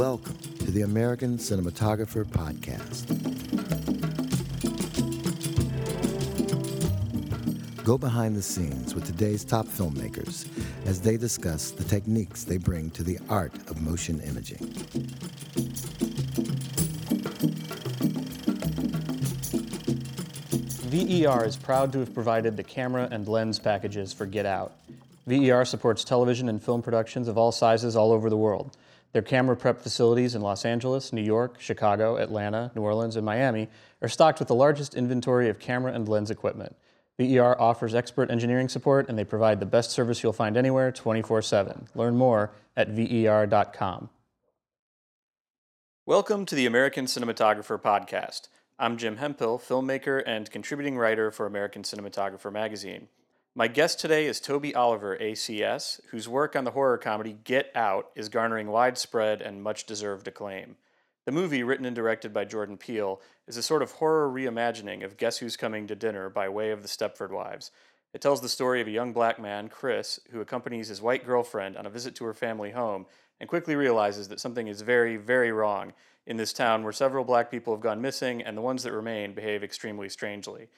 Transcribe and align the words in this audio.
Welcome 0.00 0.38
to 0.60 0.70
the 0.70 0.80
American 0.80 1.36
Cinematographer 1.36 2.24
Podcast. 2.24 3.04
Go 7.84 7.98
behind 7.98 8.34
the 8.34 8.40
scenes 8.40 8.94
with 8.94 9.04
today's 9.04 9.44
top 9.44 9.66
filmmakers 9.66 10.48
as 10.86 11.02
they 11.02 11.18
discuss 11.18 11.70
the 11.70 11.84
techniques 11.84 12.44
they 12.44 12.56
bring 12.56 12.88
to 12.92 13.02
the 13.02 13.18
art 13.28 13.52
of 13.68 13.82
motion 13.82 14.22
imaging. 14.22 14.72
VER 20.88 21.44
is 21.44 21.58
proud 21.58 21.92
to 21.92 21.98
have 21.98 22.14
provided 22.14 22.56
the 22.56 22.64
camera 22.64 23.06
and 23.10 23.28
lens 23.28 23.58
packages 23.58 24.14
for 24.14 24.24
Get 24.24 24.46
Out. 24.46 24.72
VER 25.26 25.66
supports 25.66 26.04
television 26.04 26.48
and 26.48 26.62
film 26.62 26.80
productions 26.80 27.28
of 27.28 27.36
all 27.36 27.52
sizes 27.52 27.96
all 27.96 28.12
over 28.12 28.30
the 28.30 28.38
world. 28.38 28.78
Their 29.12 29.22
camera 29.22 29.56
prep 29.56 29.82
facilities 29.82 30.34
in 30.34 30.42
Los 30.42 30.64
Angeles, 30.64 31.12
New 31.12 31.22
York, 31.22 31.60
Chicago, 31.60 32.16
Atlanta, 32.16 32.70
New 32.76 32.82
Orleans, 32.82 33.16
and 33.16 33.26
Miami 33.26 33.68
are 34.00 34.08
stocked 34.08 34.38
with 34.38 34.48
the 34.48 34.54
largest 34.54 34.94
inventory 34.94 35.48
of 35.48 35.58
camera 35.58 35.92
and 35.92 36.08
lens 36.08 36.30
equipment. 36.30 36.76
VER 37.18 37.60
offers 37.60 37.94
expert 37.94 38.30
engineering 38.30 38.68
support 38.68 39.08
and 39.08 39.18
they 39.18 39.24
provide 39.24 39.60
the 39.60 39.66
best 39.66 39.90
service 39.90 40.22
you'll 40.22 40.32
find 40.32 40.56
anywhere 40.56 40.92
24 40.92 41.42
7. 41.42 41.88
Learn 41.94 42.16
more 42.16 42.52
at 42.76 42.88
VER.com. 42.88 44.08
Welcome 46.06 46.46
to 46.46 46.54
the 46.54 46.66
American 46.66 47.06
Cinematographer 47.06 47.80
Podcast. 47.80 48.48
I'm 48.78 48.96
Jim 48.96 49.18
Hemphill, 49.18 49.58
filmmaker 49.58 50.22
and 50.24 50.50
contributing 50.50 50.96
writer 50.96 51.30
for 51.30 51.46
American 51.46 51.82
Cinematographer 51.82 52.50
magazine. 52.50 53.08
My 53.56 53.66
guest 53.66 53.98
today 53.98 54.26
is 54.26 54.38
Toby 54.38 54.76
Oliver, 54.76 55.18
ACS, 55.20 56.00
whose 56.10 56.28
work 56.28 56.54
on 56.54 56.62
the 56.62 56.70
horror 56.70 56.96
comedy 56.96 57.36
Get 57.42 57.72
Out 57.74 58.10
is 58.14 58.28
garnering 58.28 58.68
widespread 58.68 59.42
and 59.42 59.60
much 59.60 59.86
deserved 59.86 60.28
acclaim. 60.28 60.76
The 61.26 61.32
movie, 61.32 61.64
written 61.64 61.84
and 61.84 61.96
directed 61.96 62.32
by 62.32 62.44
Jordan 62.44 62.76
Peele, 62.76 63.20
is 63.48 63.56
a 63.56 63.62
sort 63.62 63.82
of 63.82 63.90
horror 63.90 64.30
reimagining 64.30 65.04
of 65.04 65.16
Guess 65.16 65.38
Who's 65.38 65.56
Coming 65.56 65.88
to 65.88 65.96
Dinner 65.96 66.30
by 66.30 66.48
way 66.48 66.70
of 66.70 66.82
the 66.82 66.88
Stepford 66.88 67.32
Wives. 67.32 67.72
It 68.14 68.20
tells 68.20 68.40
the 68.40 68.48
story 68.48 68.80
of 68.80 68.86
a 68.86 68.92
young 68.92 69.12
black 69.12 69.40
man, 69.40 69.68
Chris, 69.68 70.20
who 70.30 70.40
accompanies 70.40 70.86
his 70.86 71.02
white 71.02 71.26
girlfriend 71.26 71.76
on 71.76 71.86
a 71.86 71.90
visit 71.90 72.14
to 72.16 72.24
her 72.26 72.34
family 72.34 72.70
home 72.70 73.06
and 73.40 73.48
quickly 73.48 73.74
realizes 73.74 74.28
that 74.28 74.38
something 74.38 74.68
is 74.68 74.82
very, 74.82 75.16
very 75.16 75.50
wrong 75.50 75.92
in 76.24 76.36
this 76.36 76.52
town 76.52 76.84
where 76.84 76.92
several 76.92 77.24
black 77.24 77.50
people 77.50 77.74
have 77.74 77.82
gone 77.82 78.00
missing 78.00 78.42
and 78.42 78.56
the 78.56 78.62
ones 78.62 78.84
that 78.84 78.92
remain 78.92 79.34
behave 79.34 79.64
extremely 79.64 80.08
strangely. 80.08 80.68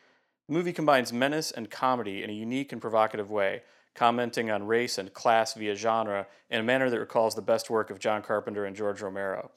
The 0.48 0.54
movie 0.54 0.72
combines 0.72 1.12
menace 1.12 1.50
and 1.50 1.70
comedy 1.70 2.22
in 2.22 2.30
a 2.30 2.34
unique 2.34 2.72
and 2.72 2.80
provocative 2.80 3.30
way, 3.30 3.62
commenting 3.94 4.50
on 4.50 4.66
race 4.66 4.98
and 4.98 5.12
class 5.12 5.54
via 5.54 5.74
genre 5.74 6.26
in 6.50 6.60
a 6.60 6.64
manner 6.64 6.90
that 6.90 6.98
recalls 6.98 7.34
the 7.34 7.42
best 7.42 7.70
work 7.70 7.90
of 7.90 7.98
John 7.98 8.22
Carpenter 8.22 8.64
and 8.64 8.74
George 8.74 9.02
Romero. 9.02 9.50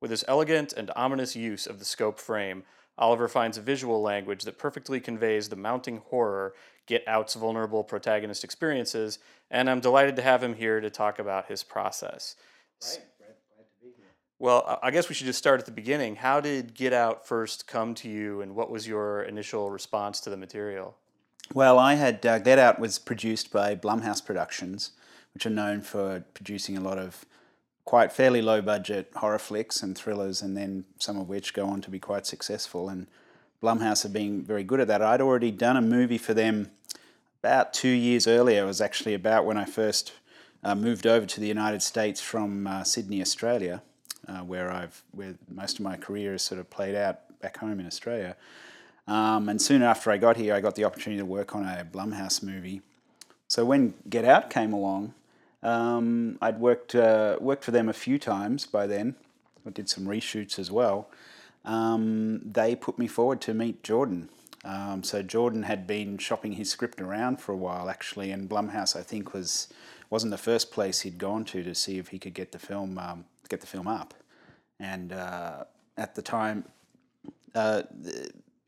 With 0.00 0.10
his 0.10 0.24
elegant 0.26 0.72
and 0.72 0.90
ominous 0.96 1.36
use 1.36 1.66
of 1.66 1.78
the 1.78 1.84
scope 1.84 2.18
frame, 2.18 2.64
Oliver 2.98 3.28
finds 3.28 3.56
a 3.56 3.62
visual 3.62 4.02
language 4.02 4.44
that 4.44 4.58
perfectly 4.58 5.00
conveys 5.00 5.48
the 5.48 5.56
mounting 5.56 6.02
horror 6.08 6.54
Get 6.86 7.06
Out's 7.06 7.34
vulnerable 7.34 7.84
protagonist 7.84 8.42
experiences, 8.42 9.18
and 9.50 9.70
I'm 9.70 9.80
delighted 9.80 10.16
to 10.16 10.22
have 10.22 10.42
him 10.42 10.54
here 10.54 10.80
to 10.80 10.90
talk 10.90 11.18
about 11.18 11.46
his 11.46 11.62
process. 11.62 12.34
Right. 12.82 13.00
Well, 14.42 14.80
I 14.82 14.90
guess 14.90 15.08
we 15.08 15.14
should 15.14 15.26
just 15.26 15.38
start 15.38 15.60
at 15.60 15.66
the 15.66 15.70
beginning. 15.70 16.16
How 16.16 16.40
did 16.40 16.74
Get 16.74 16.92
Out 16.92 17.24
first 17.24 17.68
come 17.68 17.94
to 17.94 18.08
you, 18.08 18.40
and 18.40 18.56
what 18.56 18.72
was 18.72 18.88
your 18.88 19.22
initial 19.22 19.70
response 19.70 20.18
to 20.18 20.30
the 20.30 20.36
material? 20.36 20.96
Well, 21.54 21.78
I 21.78 21.94
had 21.94 22.26
uh, 22.26 22.40
Get 22.40 22.58
Out 22.58 22.80
was 22.80 22.98
produced 22.98 23.52
by 23.52 23.76
Blumhouse 23.76 24.20
Productions, 24.20 24.90
which 25.32 25.46
are 25.46 25.50
known 25.50 25.80
for 25.80 26.24
producing 26.34 26.76
a 26.76 26.80
lot 26.80 26.98
of 26.98 27.24
quite 27.84 28.10
fairly 28.10 28.42
low 28.42 28.60
budget 28.60 29.12
horror 29.14 29.38
flicks 29.38 29.80
and 29.80 29.96
thrillers, 29.96 30.42
and 30.42 30.56
then 30.56 30.86
some 30.98 31.16
of 31.16 31.28
which 31.28 31.54
go 31.54 31.68
on 31.68 31.80
to 31.80 31.88
be 31.88 32.00
quite 32.00 32.26
successful. 32.26 32.88
And 32.88 33.06
Blumhouse 33.62 34.02
have 34.02 34.12
been 34.12 34.42
very 34.42 34.64
good 34.64 34.80
at 34.80 34.88
that. 34.88 35.02
I'd 35.02 35.20
already 35.20 35.52
done 35.52 35.76
a 35.76 35.80
movie 35.80 36.18
for 36.18 36.34
them 36.34 36.72
about 37.44 37.72
two 37.72 37.90
years 37.90 38.26
earlier. 38.26 38.64
It 38.64 38.66
was 38.66 38.80
actually 38.80 39.14
about 39.14 39.46
when 39.46 39.56
I 39.56 39.66
first 39.66 40.14
uh, 40.64 40.74
moved 40.74 41.06
over 41.06 41.26
to 41.26 41.38
the 41.38 41.46
United 41.46 41.80
States 41.80 42.20
from 42.20 42.66
uh, 42.66 42.82
Sydney, 42.82 43.20
Australia 43.20 43.82
uh, 44.28 44.40
where 44.40 44.70
I've 44.70 45.02
where 45.12 45.34
most 45.48 45.78
of 45.78 45.84
my 45.84 45.96
career 45.96 46.34
is 46.34 46.42
sort 46.42 46.60
of 46.60 46.70
played 46.70 46.94
out 46.94 47.38
back 47.40 47.58
home 47.58 47.80
in 47.80 47.86
Australia. 47.86 48.36
Um, 49.08 49.48
and 49.48 49.60
soon 49.60 49.82
after 49.82 50.10
I 50.10 50.16
got 50.16 50.36
here, 50.36 50.54
I 50.54 50.60
got 50.60 50.76
the 50.76 50.84
opportunity 50.84 51.18
to 51.20 51.26
work 51.26 51.54
on 51.54 51.64
a 51.64 51.84
Blumhouse 51.84 52.42
movie. 52.42 52.82
So 53.48 53.64
when 53.64 53.94
Get 54.08 54.24
Out 54.24 54.48
came 54.48 54.72
along, 54.72 55.14
um, 55.62 56.38
I'd 56.40 56.60
worked 56.60 56.94
uh, 56.94 57.36
worked 57.40 57.64
for 57.64 57.70
them 57.70 57.88
a 57.88 57.92
few 57.92 58.18
times 58.18 58.66
by 58.66 58.86
then. 58.86 59.16
I 59.66 59.70
did 59.70 59.88
some 59.88 60.06
reshoots 60.06 60.58
as 60.58 60.70
well. 60.70 61.08
Um, 61.64 62.40
they 62.44 62.74
put 62.74 62.98
me 62.98 63.06
forward 63.06 63.40
to 63.42 63.54
meet 63.54 63.82
Jordan. 63.82 64.28
Um, 64.64 65.02
so 65.02 65.22
Jordan 65.22 65.64
had 65.64 65.86
been 65.86 66.18
shopping 66.18 66.52
his 66.52 66.70
script 66.70 67.00
around 67.00 67.40
for 67.40 67.52
a 67.52 67.56
while 67.56 67.88
actually, 67.88 68.30
and 68.30 68.48
Blumhouse 68.48 68.96
I 68.96 69.02
think 69.02 69.34
was 69.34 69.68
wasn't 70.10 70.30
the 70.30 70.38
first 70.38 70.70
place 70.70 71.00
he'd 71.00 71.18
gone 71.18 71.44
to 71.46 71.62
to 71.62 71.74
see 71.74 71.98
if 71.98 72.08
he 72.08 72.18
could 72.18 72.34
get 72.34 72.52
the 72.52 72.58
film 72.58 72.98
um, 72.98 73.24
get 73.52 73.60
the 73.60 73.66
film 73.66 73.86
up. 73.86 74.14
And 74.80 75.12
uh, 75.12 75.64
at 75.96 76.14
the 76.14 76.22
time, 76.22 76.64
uh, 77.54 77.82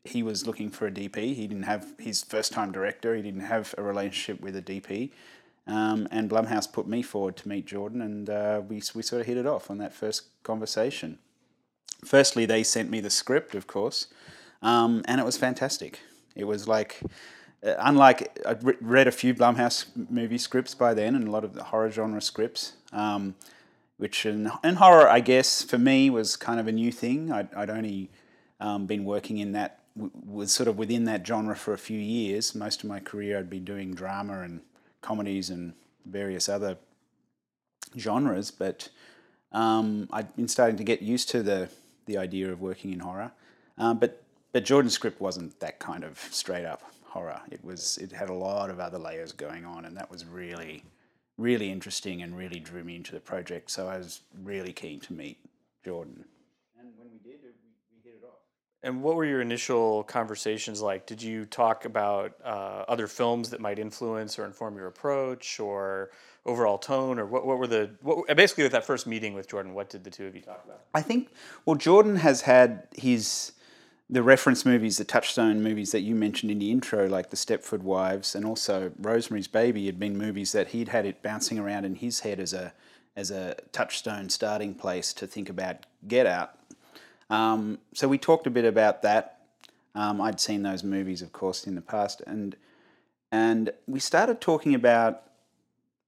he 0.03 0.21
was 0.21 0.45
looking 0.45 0.69
for 0.69 0.85
a 0.87 0.91
DP. 0.91 1.35
He 1.35 1.47
didn't 1.47 1.63
have 1.63 1.93
his 1.97 2.23
first 2.23 2.53
time 2.53 2.71
director. 2.71 3.15
He 3.15 3.23
didn't 3.23 3.41
have 3.41 3.73
a 3.77 3.83
relationship 3.83 4.39
with 4.41 4.55
a 4.55 4.61
DP. 4.61 5.11
Um, 5.67 6.07
and 6.11 6.29
Blumhouse 6.29 6.71
put 6.71 6.87
me 6.87 7.01
forward 7.01 7.35
to 7.37 7.49
meet 7.49 7.65
Jordan, 7.65 8.01
and 8.01 8.29
uh, 8.29 8.61
we, 8.67 8.75
we 8.93 9.01
sort 9.01 9.21
of 9.21 9.25
hit 9.25 9.35
it 9.35 9.47
off 9.47 9.71
on 9.71 9.79
that 9.79 9.95
first 9.95 10.43
conversation. 10.43 11.17
Firstly, 12.05 12.45
they 12.45 12.61
sent 12.61 12.91
me 12.91 12.99
the 12.99 13.09
script, 13.09 13.55
of 13.55 13.65
course, 13.65 14.05
um, 14.61 15.01
and 15.05 15.19
it 15.19 15.23
was 15.23 15.37
fantastic. 15.37 16.01
It 16.35 16.43
was 16.43 16.67
like, 16.67 17.01
uh, 17.65 17.73
unlike, 17.79 18.39
I'd 18.45 18.63
re- 18.63 18.77
read 18.79 19.07
a 19.07 19.11
few 19.11 19.33
Blumhouse 19.33 19.85
movie 20.07 20.37
scripts 20.37 20.75
by 20.75 20.93
then 20.93 21.15
and 21.15 21.27
a 21.27 21.31
lot 21.31 21.43
of 21.43 21.53
the 21.53 21.63
horror 21.63 21.89
genre 21.89 22.21
scripts. 22.21 22.73
Um, 22.93 23.33
which 23.97 24.25
in, 24.25 24.51
in 24.63 24.75
horror, 24.75 25.07
I 25.07 25.19
guess, 25.19 25.63
for 25.63 25.77
me 25.77 26.09
was 26.09 26.35
kind 26.35 26.59
of 26.59 26.67
a 26.67 26.71
new 26.71 26.91
thing. 26.91 27.31
I'd, 27.31 27.53
I'd 27.53 27.69
only 27.69 28.09
um, 28.59 28.85
been 28.85 29.05
working 29.05 29.37
in 29.37 29.53
that, 29.53 29.79
was 29.95 30.51
sort 30.51 30.67
of 30.67 30.77
within 30.77 31.05
that 31.05 31.25
genre 31.25 31.55
for 31.55 31.73
a 31.73 31.77
few 31.77 31.99
years. 31.99 32.53
Most 32.53 32.83
of 32.83 32.89
my 32.89 32.99
career 32.99 33.39
I'd 33.39 33.49
been 33.49 33.65
doing 33.65 33.93
drama 33.93 34.41
and 34.41 34.61
comedies 35.01 35.49
and 35.49 35.73
various 36.05 36.49
other 36.49 36.77
genres, 37.97 38.51
but 38.51 38.89
um, 39.51 40.09
I'd 40.11 40.35
been 40.35 40.49
starting 40.49 40.77
to 40.77 40.83
get 40.83 41.01
used 41.01 41.29
to 41.29 41.41
the, 41.41 41.69
the 42.05 42.17
idea 42.17 42.51
of 42.51 42.59
working 42.59 42.91
in 42.91 42.99
horror. 42.99 43.31
Um, 43.77 43.99
but, 43.99 44.21
but 44.51 44.65
Jordan's 44.65 44.93
script 44.93 45.21
wasn't 45.21 45.59
that 45.61 45.79
kind 45.79 46.03
of 46.03 46.19
straight 46.31 46.65
up 46.65 46.83
horror. 47.15 47.39
It 47.49 47.63
was 47.63 47.97
it 47.97 48.11
had 48.11 48.29
a 48.29 48.33
lot 48.33 48.69
of 48.69 48.79
other 48.79 48.99
layers 48.99 49.31
going 49.31 49.65
on, 49.65 49.85
and 49.85 49.95
that 49.95 50.11
was 50.11 50.25
really 50.25 50.83
really 51.37 51.69
interesting 51.69 52.21
and 52.21 52.37
really 52.37 52.59
drew 52.59 52.83
me 52.83 52.95
into 52.95 53.11
the 53.11 53.19
project. 53.19 53.71
So 53.71 53.87
I 53.87 53.97
was 53.97 54.21
really 54.43 54.73
keen 54.73 54.99
to 55.01 55.13
meet 55.13 55.37
Jordan. 55.83 56.25
And 56.79 56.89
when 56.97 57.09
we 57.11 57.17
did, 57.17 57.41
we, 57.41 57.49
we 57.91 58.09
hit 58.09 58.19
it 58.21 58.25
off. 58.25 58.39
And 58.83 59.01
what 59.01 59.15
were 59.15 59.25
your 59.25 59.41
initial 59.41 60.03
conversations 60.03 60.81
like? 60.81 61.05
Did 61.05 61.21
you 61.21 61.45
talk 61.45 61.85
about 61.85 62.33
uh, 62.43 62.85
other 62.87 63.07
films 63.07 63.49
that 63.49 63.59
might 63.59 63.79
influence 63.79 64.39
or 64.39 64.45
inform 64.45 64.77
your 64.77 64.87
approach, 64.87 65.59
or 65.59 66.11
overall 66.45 66.77
tone, 66.77 67.19
or 67.19 67.25
what? 67.25 67.45
What 67.45 67.57
were 67.57 67.67
the 67.67 67.89
what, 68.01 68.33
basically 68.37 68.63
with 68.63 68.71
that 68.73 68.85
first 68.85 69.07
meeting 69.07 69.33
with 69.33 69.49
Jordan? 69.49 69.73
What 69.73 69.89
did 69.89 70.03
the 70.03 70.11
two 70.11 70.27
of 70.27 70.35
you 70.35 70.41
talk 70.41 70.63
about? 70.63 70.81
I 70.93 71.01
think 71.01 71.31
well, 71.65 71.75
Jordan 71.75 72.15
has 72.17 72.41
had 72.41 72.87
his 72.95 73.51
the 74.09 74.21
reference 74.21 74.65
movies, 74.65 74.97
the 74.97 75.03
touchstone 75.03 75.63
movies 75.63 75.91
that 75.91 76.01
you 76.01 76.13
mentioned 76.13 76.51
in 76.51 76.59
the 76.59 76.71
intro, 76.71 77.07
like 77.07 77.31
The 77.31 77.35
Stepford 77.35 77.81
Wives 77.81 78.35
and 78.35 78.45
also 78.45 78.91
Rosemary's 78.99 79.47
Baby, 79.47 79.87
had 79.87 79.99
been 79.99 80.17
movies 80.17 80.51
that 80.51 80.69
he'd 80.69 80.89
had 80.89 81.05
it 81.05 81.23
bouncing 81.23 81.57
around 81.57 81.85
in 81.85 81.95
his 81.95 82.19
head 82.19 82.39
as 82.39 82.53
a 82.53 82.73
as 83.17 83.31
a 83.31 83.55
touchstone 83.71 84.29
starting 84.29 84.75
place 84.75 85.13
to 85.13 85.25
think 85.25 85.49
about 85.49 85.85
Get 86.05 86.27
Out. 86.27 86.59
Um, 87.29 87.79
so 87.93 88.09
we 88.09 88.17
talked 88.17 88.45
a 88.45 88.49
bit 88.49 88.65
about 88.65 89.01
that. 89.03 89.39
Um, 89.95 90.19
I'd 90.19 90.41
seen 90.41 90.63
those 90.63 90.83
movies, 90.83 91.21
of 91.21 91.31
course, 91.31 91.65
in 91.65 91.75
the 91.75 91.81
past, 91.81 92.21
and 92.27 92.55
and 93.31 93.71
we 93.87 93.99
started 93.99 94.39
talking 94.39 94.75
about 94.75 95.23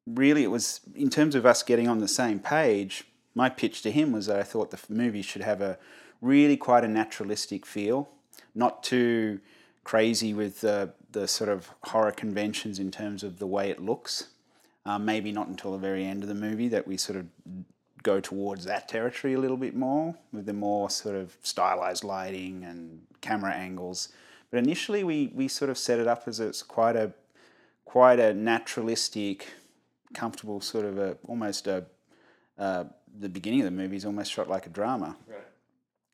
really 0.06 0.44
it 0.44 0.51
was 0.51 0.81
in 0.95 1.10
terms 1.10 1.33
of 1.33 1.45
us 1.45 1.63
getting 1.63 1.88
on 1.88 2.00
the 2.00 2.07
same 2.07 2.39
page. 2.39 3.06
My 3.33 3.50
pitch 3.50 3.81
to 3.83 3.92
him 3.92 4.12
was 4.12 4.27
that 4.27 4.39
I 4.39 4.44
thought 4.44 4.72
the 4.72 4.80
movie 4.89 5.22
should 5.22 5.44
have 5.44 5.62
a 5.62 5.77
really 6.22 6.58
quite 6.58 6.84
a 6.84 6.88
naturalistic 6.88 7.66
feel, 7.66 8.10
not 8.56 8.84
too 8.84 9.40
crazy 9.84 10.34
with 10.34 10.62
the, 10.62 10.94
the 11.12 11.28
sort 11.28 11.50
of 11.50 11.69
horror 11.84 12.12
conventions 12.12 12.80
in 12.80 12.92
terms 12.92 13.24
of 13.24 13.40
the 13.40 13.48
way 13.48 13.69
it 13.69 13.81
looks. 13.81 14.28
Um, 14.86 15.04
maybe 15.04 15.34
not 15.34 15.48
until 15.48 15.74
the 15.74 15.78
very 15.78 16.06
end 16.06 16.24
of 16.24 16.30
the 16.30 16.36
movie 16.36 16.69
that 16.69 16.88
we 16.88 16.96
sort 16.96 17.19
of 17.19 17.25
go 18.04 18.22
towards 18.22 18.64
that 18.64 18.88
territory 18.88 19.34
a 19.34 19.40
little 19.40 19.58
bit 19.58 19.75
more 19.75 20.16
with 20.31 20.46
the 20.46 20.54
more 20.54 20.90
sort 20.90 21.16
of 21.16 21.36
stylized 21.42 22.06
lighting 22.06 22.63
and 22.63 23.02
camera 23.20 23.54
angles. 23.54 24.10
But 24.50 24.60
initially, 24.60 25.04
we, 25.04 25.31
we 25.34 25.50
sort 25.50 25.70
of 25.70 25.78
set 25.78 26.00
it 26.00 26.08
up 26.08 26.24
as 26.25 26.40
it's 26.40 26.63
quite 26.63 26.96
a 26.96 27.12
quite 27.84 28.20
a 28.20 28.34
naturalistic, 28.34 29.48
comfortable 30.13 30.62
sort 30.62 30.86
of 30.86 30.98
a 30.98 31.18
almost 31.28 31.68
a, 31.68 31.86
a 32.58 32.86
the 33.20 33.30
beginning 33.30 33.62
of 33.62 33.66
the 33.66 33.72
movie 33.72 33.96
is 33.96 34.06
almost 34.06 34.31
shot 34.31 34.50
like 34.50 34.66
a 34.66 34.70
drama. 34.70 35.18
Right. 35.28 35.40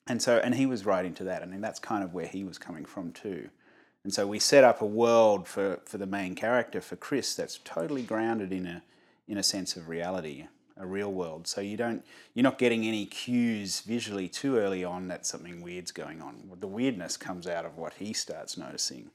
And 0.07 0.21
so, 0.21 0.37
and 0.37 0.55
he 0.55 0.65
was 0.65 0.85
writing 0.85 1.13
to 1.15 1.23
that. 1.25 1.41
I 1.43 1.45
mean, 1.45 1.61
that's 1.61 1.79
kind 1.79 2.03
of 2.03 2.13
where 2.13 2.27
he 2.27 2.43
was 2.43 2.57
coming 2.57 2.85
from 2.85 3.11
too. 3.11 3.49
And 4.03 4.13
so 4.13 4.27
we 4.27 4.39
set 4.39 4.65
up 4.65 4.81
a 4.81 4.85
world 4.85 5.47
for, 5.47 5.79
for 5.85 5.97
the 5.97 6.05
main 6.05 6.35
character, 6.35 6.81
for 6.81 6.97
Chris, 6.97 7.35
that's 7.35 7.59
totally 7.63 8.03
grounded 8.03 8.51
in 8.51 8.65
a, 8.65 8.83
in 9.29 9.37
a 9.37 9.43
sense 9.43 9.77
of 9.77 9.87
reality, 9.87 10.47
a 10.75 10.85
real 10.85 11.11
world. 11.11 11.47
So 11.47 11.61
you 11.61 11.77
don't, 11.77 12.03
you're 12.33 12.43
not 12.43 12.57
getting 12.57 12.85
any 12.85 13.05
cues 13.05 13.79
visually 13.79 14.27
too 14.27 14.57
early 14.57 14.83
on 14.83 15.07
that 15.07 15.25
something 15.25 15.61
weird's 15.61 15.91
going 15.91 16.21
on. 16.21 16.51
The 16.59 16.67
weirdness 16.67 17.15
comes 17.15 17.47
out 17.47 17.65
of 17.65 17.77
what 17.77 17.93
he 17.93 18.11
starts 18.11 18.57
noticing. 18.57 19.09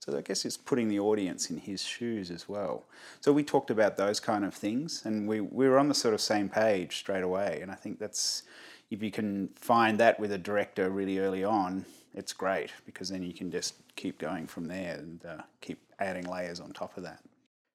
So 0.00 0.18
I 0.18 0.20
guess 0.20 0.44
it's 0.44 0.58
putting 0.58 0.88
the 0.88 1.00
audience 1.00 1.48
in 1.48 1.56
his 1.56 1.82
shoes 1.82 2.30
as 2.30 2.46
well. 2.46 2.84
So 3.22 3.32
we 3.32 3.42
talked 3.42 3.70
about 3.70 3.96
those 3.96 4.20
kind 4.20 4.44
of 4.44 4.52
things, 4.52 5.00
and 5.06 5.26
we, 5.26 5.40
we 5.40 5.66
were 5.66 5.78
on 5.78 5.88
the 5.88 5.94
sort 5.94 6.12
of 6.12 6.20
same 6.20 6.50
page 6.50 6.98
straight 6.98 7.22
away. 7.22 7.60
And 7.62 7.70
I 7.70 7.74
think 7.74 7.98
that's 7.98 8.42
if 8.90 9.02
you 9.02 9.10
can 9.10 9.48
find 9.54 9.98
that 10.00 10.18
with 10.20 10.32
a 10.32 10.38
director 10.38 10.90
really 10.90 11.18
early 11.18 11.44
on, 11.44 11.84
it's 12.14 12.32
great 12.32 12.70
because 12.86 13.08
then 13.08 13.22
you 13.22 13.32
can 13.32 13.50
just 13.50 13.74
keep 13.96 14.18
going 14.18 14.46
from 14.46 14.66
there 14.66 14.94
and 14.94 15.24
uh, 15.26 15.42
keep 15.60 15.78
adding 15.98 16.24
layers 16.24 16.60
on 16.60 16.72
top 16.72 16.96
of 16.96 17.02
that. 17.02 17.20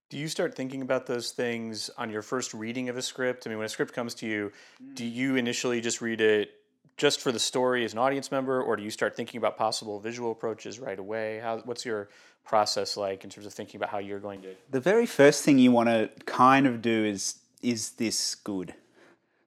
Do 0.09 0.17
you 0.17 0.27
start 0.27 0.56
thinking 0.56 0.81
about 0.81 1.06
those 1.06 1.31
things 1.31 1.89
on 1.97 2.09
your 2.09 2.23
first 2.23 2.53
reading 2.53 2.89
of 2.89 2.97
a 2.97 3.01
script? 3.01 3.45
I 3.45 3.50
mean, 3.50 3.59
when 3.59 3.65
a 3.65 3.69
script 3.69 3.94
comes 3.94 4.15
to 4.15 4.25
you, 4.25 4.51
do 4.95 5.06
you 5.06 5.35
initially 5.35 5.81
just 5.81 6.01
read 6.01 6.19
it 6.19 6.51
just 6.97 7.21
for 7.21 7.31
the 7.31 7.39
story 7.39 7.85
as 7.85 7.94
an 7.94 8.00
audience 8.00 8.31
member, 8.31 8.62
or 8.62 8.75
do 8.75 8.83
you 8.83 8.89
start 8.89 9.15
thinking 9.15 9.38
about 9.38 9.57
possible 9.57 10.00
visual 10.00 10.31
approaches 10.31 10.79
right 10.79 11.00
away? 11.00 11.39
How, 11.39 11.59
what's 11.59 11.85
your 11.85 12.09
process 12.44 12.97
like 12.97 13.23
in 13.23 13.29
terms 13.29 13.45
of 13.45 13.53
thinking 13.53 13.77
about 13.77 13.89
how 13.89 14.00
you're 14.00 14.19
going 14.19 14.41
to? 14.41 14.55
The 14.71 14.81
very 14.81 15.05
first 15.05 15.44
thing 15.44 15.59
you 15.59 15.71
want 15.71 15.89
to 15.89 16.09
kind 16.25 16.67
of 16.67 16.81
do 16.81 17.05
is 17.05 17.35
is 17.62 17.91
this 17.91 18.35
good, 18.35 18.73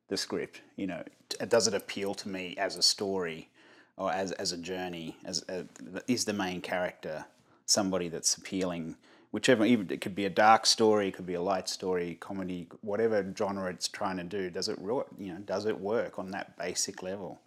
the 0.09 0.17
script? 0.17 0.63
You 0.77 0.87
know, 0.87 1.03
does 1.35 1.67
it 1.67 1.75
appeal 1.75 2.15
to 2.15 2.29
me 2.29 2.55
as 2.59 2.77
a 2.77 2.83
story, 2.83 3.49
or 3.97 4.13
as 4.13 4.33
as 4.33 4.53
a 4.53 4.59
journey? 4.59 5.17
As 5.25 5.45
a, 5.49 5.67
is 6.07 6.25
the 6.25 6.33
main 6.33 6.61
character 6.61 7.25
somebody 7.67 8.09
that's 8.09 8.37
appealing? 8.37 8.97
Whichever, 9.31 9.65
even 9.65 9.91
it 9.91 10.03
could 10.03 10.15
be 10.15 10.27
a 10.27 10.31
dark 10.31 10.67
story, 10.67 11.09
it 11.09 11.15
could 11.15 11.27
be 11.27 11.35
a 11.35 11.41
light 11.41 11.69
story, 11.69 12.19
comedy, 12.21 12.69
whatever 12.83 13.27
genre 13.37 13.71
it's 13.71 13.89
trying 13.89 14.19
to 14.19 14.25
do. 14.25 14.51
Does 14.51 14.69
it 14.69 14.79
you 14.81 15.33
know 15.33 15.39
does 15.45 15.67
it 15.67 15.79
work 15.79 16.19
on 16.19 16.31
that 16.33 16.57
basic 16.59 17.03
level? 17.03 17.41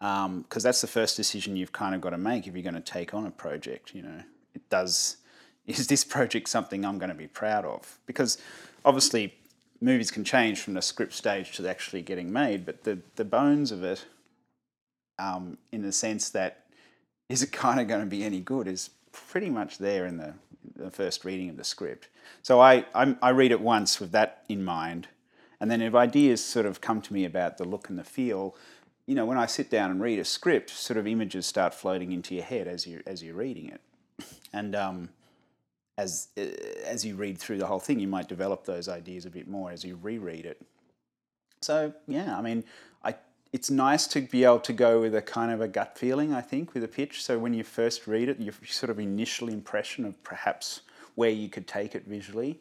Because 0.00 0.26
um, 0.26 0.44
that's 0.50 0.80
the 0.80 0.86
first 0.86 1.16
decision 1.16 1.56
you've 1.56 1.72
kind 1.72 1.94
of 1.94 2.00
got 2.00 2.10
to 2.10 2.18
make 2.18 2.46
if 2.46 2.54
you're 2.54 2.62
going 2.62 2.74
to 2.74 2.80
take 2.80 3.12
on 3.12 3.26
a 3.26 3.30
project. 3.30 3.94
You 3.94 4.02
know, 4.02 4.22
it 4.54 4.68
does. 4.70 5.18
Is 5.66 5.86
this 5.86 6.04
project 6.04 6.48
something 6.48 6.84
I'm 6.84 6.98
going 6.98 7.10
to 7.10 7.14
be 7.14 7.28
proud 7.28 7.64
of? 7.64 7.98
Because 8.06 8.38
obviously, 8.84 9.34
movies 9.80 10.10
can 10.10 10.24
change 10.24 10.60
from 10.60 10.74
the 10.74 10.82
script 10.82 11.12
stage 11.12 11.52
to 11.52 11.68
actually 11.68 12.02
getting 12.02 12.32
made, 12.32 12.66
but 12.66 12.84
the 12.84 12.98
the 13.16 13.24
bones 13.24 13.72
of 13.72 13.82
it, 13.82 14.04
um, 15.18 15.58
in 15.72 15.82
the 15.82 15.92
sense 15.92 16.30
that 16.30 16.64
is 17.28 17.42
it 17.42 17.52
kind 17.52 17.80
of 17.80 17.88
going 17.88 18.00
to 18.00 18.06
be 18.06 18.24
any 18.24 18.40
good, 18.40 18.66
is 18.66 18.90
pretty 19.12 19.50
much 19.50 19.78
there 19.78 20.06
in 20.06 20.16
the, 20.16 20.34
the 20.76 20.90
first 20.90 21.24
reading 21.24 21.48
of 21.48 21.56
the 21.56 21.64
script. 21.64 22.08
So 22.42 22.60
I, 22.60 22.84
I 22.94 23.16
I 23.22 23.30
read 23.30 23.52
it 23.52 23.60
once 23.60 24.00
with 24.00 24.12
that 24.12 24.44
in 24.48 24.64
mind, 24.64 25.08
and 25.60 25.70
then 25.70 25.80
if 25.80 25.94
ideas 25.94 26.44
sort 26.44 26.66
of 26.66 26.80
come 26.80 27.00
to 27.02 27.12
me 27.12 27.24
about 27.24 27.58
the 27.58 27.64
look 27.64 27.88
and 27.88 27.98
the 27.98 28.04
feel, 28.04 28.54
you 29.06 29.14
know, 29.14 29.24
when 29.24 29.38
I 29.38 29.46
sit 29.46 29.70
down 29.70 29.90
and 29.90 30.00
read 30.00 30.18
a 30.18 30.24
script, 30.24 30.70
sort 30.70 30.96
of 30.96 31.06
images 31.06 31.46
start 31.46 31.74
floating 31.74 32.12
into 32.12 32.34
your 32.34 32.44
head 32.44 32.68
as 32.68 32.86
you 32.86 33.02
as 33.06 33.22
you're 33.22 33.34
reading 33.34 33.70
it, 33.70 33.80
and 34.52 34.76
um, 34.76 35.08
as 35.98 36.28
uh, 36.36 36.42
as 36.84 37.04
you 37.04 37.14
read 37.16 37.38
through 37.38 37.58
the 37.58 37.66
whole 37.66 37.80
thing, 37.80 37.98
you 37.98 38.08
might 38.08 38.28
develop 38.28 38.64
those 38.64 38.88
ideas 38.88 39.26
a 39.26 39.30
bit 39.30 39.48
more 39.48 39.70
as 39.70 39.84
you 39.84 39.98
reread 40.00 40.46
it. 40.46 40.60
So 41.60 41.92
yeah, 42.06 42.36
I 42.36 42.42
mean, 42.42 42.64
I 43.04 43.16
it's 43.52 43.70
nice 43.70 44.06
to 44.08 44.20
be 44.20 44.44
able 44.44 44.60
to 44.60 44.72
go 44.72 45.00
with 45.00 45.14
a 45.14 45.22
kind 45.22 45.52
of 45.52 45.60
a 45.60 45.68
gut 45.68 45.98
feeling. 45.98 46.32
I 46.32 46.40
think 46.40 46.74
with 46.74 46.84
a 46.84 46.88
pitch. 46.88 47.22
So 47.22 47.38
when 47.38 47.54
you 47.54 47.64
first 47.64 48.06
read 48.06 48.28
it, 48.28 48.40
your 48.40 48.54
sort 48.66 48.90
of 48.90 48.98
initial 48.98 49.48
impression 49.48 50.04
of 50.04 50.22
perhaps 50.22 50.82
where 51.14 51.30
you 51.30 51.48
could 51.48 51.66
take 51.66 51.94
it 51.94 52.04
visually, 52.06 52.60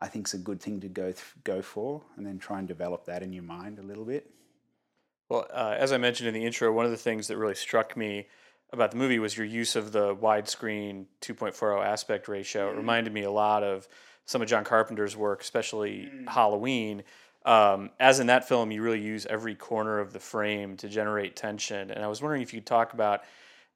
I 0.00 0.08
think 0.08 0.26
is 0.26 0.34
a 0.34 0.38
good 0.38 0.60
thing 0.60 0.80
to 0.80 0.88
go 0.88 1.12
th- 1.12 1.34
go 1.44 1.62
for, 1.62 2.02
and 2.16 2.26
then 2.26 2.38
try 2.38 2.58
and 2.58 2.66
develop 2.66 3.04
that 3.06 3.22
in 3.22 3.32
your 3.32 3.44
mind 3.44 3.78
a 3.78 3.82
little 3.82 4.04
bit. 4.04 4.30
Well, 5.28 5.46
uh, 5.52 5.76
as 5.78 5.92
I 5.92 5.98
mentioned 5.98 6.26
in 6.26 6.34
the 6.34 6.44
intro, 6.44 6.72
one 6.72 6.84
of 6.84 6.90
the 6.90 6.96
things 6.96 7.28
that 7.28 7.36
really 7.36 7.54
struck 7.54 7.96
me 7.96 8.26
about 8.72 8.90
the 8.92 8.96
movie 8.96 9.18
was 9.18 9.36
your 9.36 9.46
use 9.46 9.76
of 9.76 9.92
the 9.92 10.14
widescreen 10.14 11.06
2.40 11.22 11.84
aspect 11.84 12.28
ratio. 12.28 12.68
Mm. 12.68 12.74
It 12.74 12.76
reminded 12.76 13.12
me 13.12 13.22
a 13.22 13.30
lot 13.30 13.62
of 13.62 13.88
some 14.26 14.42
of 14.42 14.48
John 14.48 14.64
Carpenter's 14.64 15.16
work, 15.16 15.42
especially 15.42 16.10
mm. 16.12 16.28
Halloween. 16.28 17.02
Um, 17.44 17.90
as 17.98 18.20
in 18.20 18.26
that 18.26 18.46
film, 18.46 18.70
you 18.70 18.82
really 18.82 19.00
use 19.00 19.26
every 19.26 19.54
corner 19.54 19.98
of 19.98 20.12
the 20.12 20.20
frame 20.20 20.76
to 20.78 20.88
generate 20.88 21.36
tension. 21.36 21.90
And 21.90 22.04
I 22.04 22.08
was 22.08 22.20
wondering 22.20 22.42
if 22.42 22.52
you 22.52 22.60
could 22.60 22.66
talk 22.66 22.92
about 22.92 23.22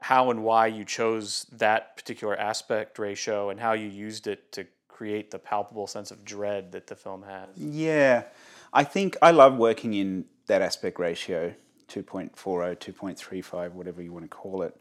how 0.01 0.31
and 0.31 0.45
why 0.45 0.67
you 0.67 0.85
chose 0.85 1.47
that 1.53 1.97
particular 1.97 2.39
aspect 2.39 2.99
ratio 2.99 3.51
and 3.51 3.59
how 3.59 3.73
you 3.73 3.89
used 3.89 4.27
it 4.27 4.53
to 4.53 4.67
create 4.89 5.31
the 5.31 5.39
palpable 5.39 5.87
sense 5.87 6.11
of 6.11 6.25
dread 6.25 6.73
that 6.73 6.87
the 6.87 6.95
film 6.95 7.23
has. 7.23 7.49
Yeah, 7.57 8.25
I 8.73 8.85
think 8.85 9.17
I 9.23 9.31
love 9.31 9.57
working 9.57 9.95
in 9.95 10.27
that 10.47 10.63
aspect 10.63 10.99
ratio 10.99 11.55
2.40, 11.89 12.33
2.35, 12.79 13.73
whatever 13.73 14.03
you 14.03 14.13
want 14.13 14.25
to 14.25 14.29
call 14.29 14.63
it. 14.63 14.77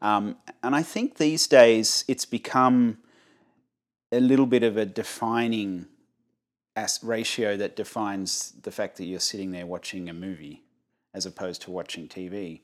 Um, 0.00 0.36
and 0.62 0.74
I 0.76 0.82
think 0.82 1.16
these 1.16 1.46
days 1.46 2.04
it's 2.08 2.24
become 2.24 2.98
a 4.12 4.20
little 4.20 4.46
bit 4.46 4.62
of 4.62 4.76
a 4.76 4.86
defining 4.86 5.86
as 6.76 7.00
ratio 7.02 7.56
that 7.56 7.74
defines 7.74 8.52
the 8.62 8.70
fact 8.70 8.96
that 8.96 9.04
you're 9.04 9.18
sitting 9.18 9.50
there 9.50 9.66
watching 9.66 10.08
a 10.08 10.12
movie 10.12 10.62
as 11.12 11.26
opposed 11.26 11.60
to 11.62 11.70
watching 11.70 12.06
TV. 12.06 12.60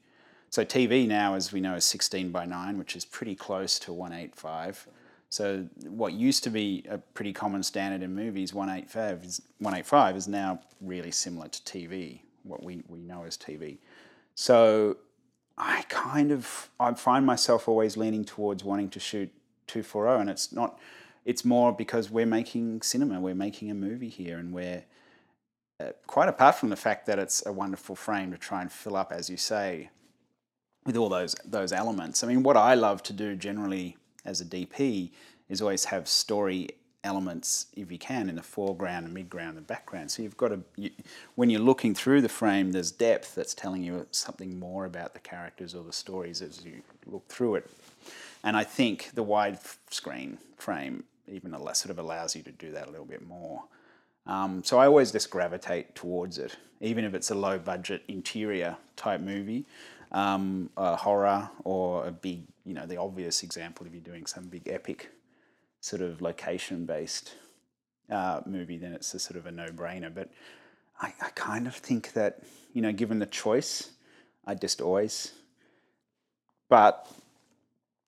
So 0.50 0.64
TV 0.64 1.08
now, 1.08 1.34
as 1.34 1.52
we 1.52 1.60
know, 1.60 1.74
is 1.74 1.84
16 1.84 2.30
by 2.30 2.44
9, 2.44 2.78
which 2.78 2.94
is 2.94 3.04
pretty 3.04 3.34
close 3.34 3.78
to 3.80 3.92
185. 3.92 4.86
So 5.30 5.66
what 5.88 6.12
used 6.12 6.44
to 6.44 6.50
be 6.50 6.84
a 6.88 6.98
pretty 6.98 7.32
common 7.32 7.64
standard 7.64 8.02
in 8.02 8.14
movies, 8.14 8.54
185 8.54 9.24
is, 9.24 9.42
185 9.58 10.16
is 10.16 10.28
now 10.28 10.60
really 10.80 11.10
similar 11.10 11.48
to 11.48 11.60
TV, 11.62 12.20
what 12.44 12.62
we, 12.62 12.82
we 12.88 13.00
know 13.00 13.24
as 13.24 13.36
TV. 13.36 13.78
So 14.34 14.98
I 15.56 15.82
kind 15.88 16.32
of 16.32 16.70
I 16.80 16.92
find 16.94 17.24
myself 17.24 17.68
always 17.68 17.96
leaning 17.96 18.24
towards 18.24 18.64
wanting 18.64 18.90
to 18.90 19.00
shoot 19.00 19.32
240 19.68 20.20
and 20.20 20.30
it's 20.30 20.52
not 20.52 20.78
it's 21.24 21.44
more 21.44 21.72
because 21.72 22.10
we're 22.10 22.26
making 22.26 22.82
cinema, 22.82 23.18
we're 23.18 23.34
making 23.34 23.70
a 23.70 23.74
movie 23.74 24.10
here 24.10 24.36
and 24.36 24.52
we're 24.52 24.84
uh, 25.80 25.90
quite 26.06 26.28
apart 26.28 26.56
from 26.56 26.68
the 26.68 26.76
fact 26.76 27.06
that 27.06 27.18
it's 27.18 27.44
a 27.46 27.52
wonderful 27.52 27.96
frame 27.96 28.30
to 28.30 28.38
try 28.38 28.60
and 28.60 28.70
fill 28.70 28.94
up 28.94 29.10
as 29.10 29.30
you 29.30 29.36
say 29.36 29.90
with 30.84 30.96
all 30.96 31.08
those 31.08 31.34
those 31.44 31.72
elements. 31.72 32.24
I 32.24 32.26
mean 32.26 32.42
what 32.42 32.56
I 32.56 32.74
love 32.74 33.02
to 33.04 33.12
do 33.12 33.36
generally 33.36 33.96
as 34.24 34.40
a 34.40 34.44
DP 34.44 35.12
is 35.48 35.62
always 35.62 35.86
have 35.86 36.08
story 36.08 36.68
elements, 37.04 37.66
if 37.76 37.92
you 37.92 37.98
can, 37.98 38.28
in 38.28 38.36
the 38.36 38.42
foreground 38.42 39.06
and 39.06 39.16
midground 39.16 39.56
and 39.56 39.66
background. 39.66 40.10
So 40.10 40.22
you've 40.22 40.36
got 40.36 40.48
to, 40.48 40.60
you, 40.76 40.90
when 41.34 41.50
you're 41.50 41.60
looking 41.60 41.94
through 41.94 42.22
the 42.22 42.28
frame, 42.28 42.72
there's 42.72 42.90
depth 42.90 43.34
that's 43.34 43.54
telling 43.54 43.82
you 43.82 44.06
something 44.10 44.58
more 44.58 44.86
about 44.86 45.12
the 45.12 45.20
characters 45.20 45.74
or 45.74 45.84
the 45.84 45.92
stories 45.92 46.42
as 46.42 46.64
you 46.64 46.82
look 47.06 47.28
through 47.28 47.56
it. 47.56 47.70
And 48.42 48.56
I 48.56 48.64
think 48.64 49.10
the 49.14 49.22
wide 49.22 49.58
screen 49.90 50.38
frame 50.56 51.04
even 51.28 51.52
sort 51.52 51.90
of 51.90 51.98
allows 51.98 52.34
you 52.34 52.42
to 52.42 52.52
do 52.52 52.72
that 52.72 52.88
a 52.88 52.90
little 52.90 53.06
bit 53.06 53.26
more. 53.26 53.64
Um, 54.26 54.62
so 54.64 54.78
I 54.78 54.86
always 54.86 55.12
just 55.12 55.30
gravitate 55.30 55.94
towards 55.94 56.38
it, 56.38 56.56
even 56.80 57.04
if 57.04 57.14
it's 57.14 57.30
a 57.30 57.34
low 57.34 57.58
budget 57.58 58.02
interior 58.08 58.76
type 58.96 59.20
movie, 59.20 59.66
um, 60.12 60.70
a 60.76 60.96
horror 60.96 61.50
or 61.64 62.06
a 62.06 62.10
big, 62.10 62.42
you 62.64 62.74
know, 62.74 62.86
the 62.86 62.96
obvious 62.96 63.42
example 63.42 63.86
if 63.86 63.92
you're 63.92 64.02
doing 64.02 64.26
some 64.26 64.44
big 64.44 64.68
epic 64.68 65.10
sort 65.84 66.00
of 66.00 66.22
location 66.22 66.86
based 66.86 67.34
uh, 68.08 68.40
movie, 68.46 68.78
then 68.78 68.94
it's 68.94 69.12
a 69.12 69.18
sort 69.18 69.36
of 69.36 69.44
a 69.44 69.50
no 69.50 69.66
brainer. 69.66 70.12
But 70.12 70.30
I, 70.98 71.12
I 71.20 71.28
kind 71.34 71.66
of 71.66 71.74
think 71.74 72.14
that, 72.14 72.40
you 72.72 72.80
know, 72.80 72.90
given 72.90 73.18
the 73.18 73.26
choice, 73.26 73.90
I 74.46 74.54
just 74.54 74.80
always. 74.80 75.32
But, 76.70 77.06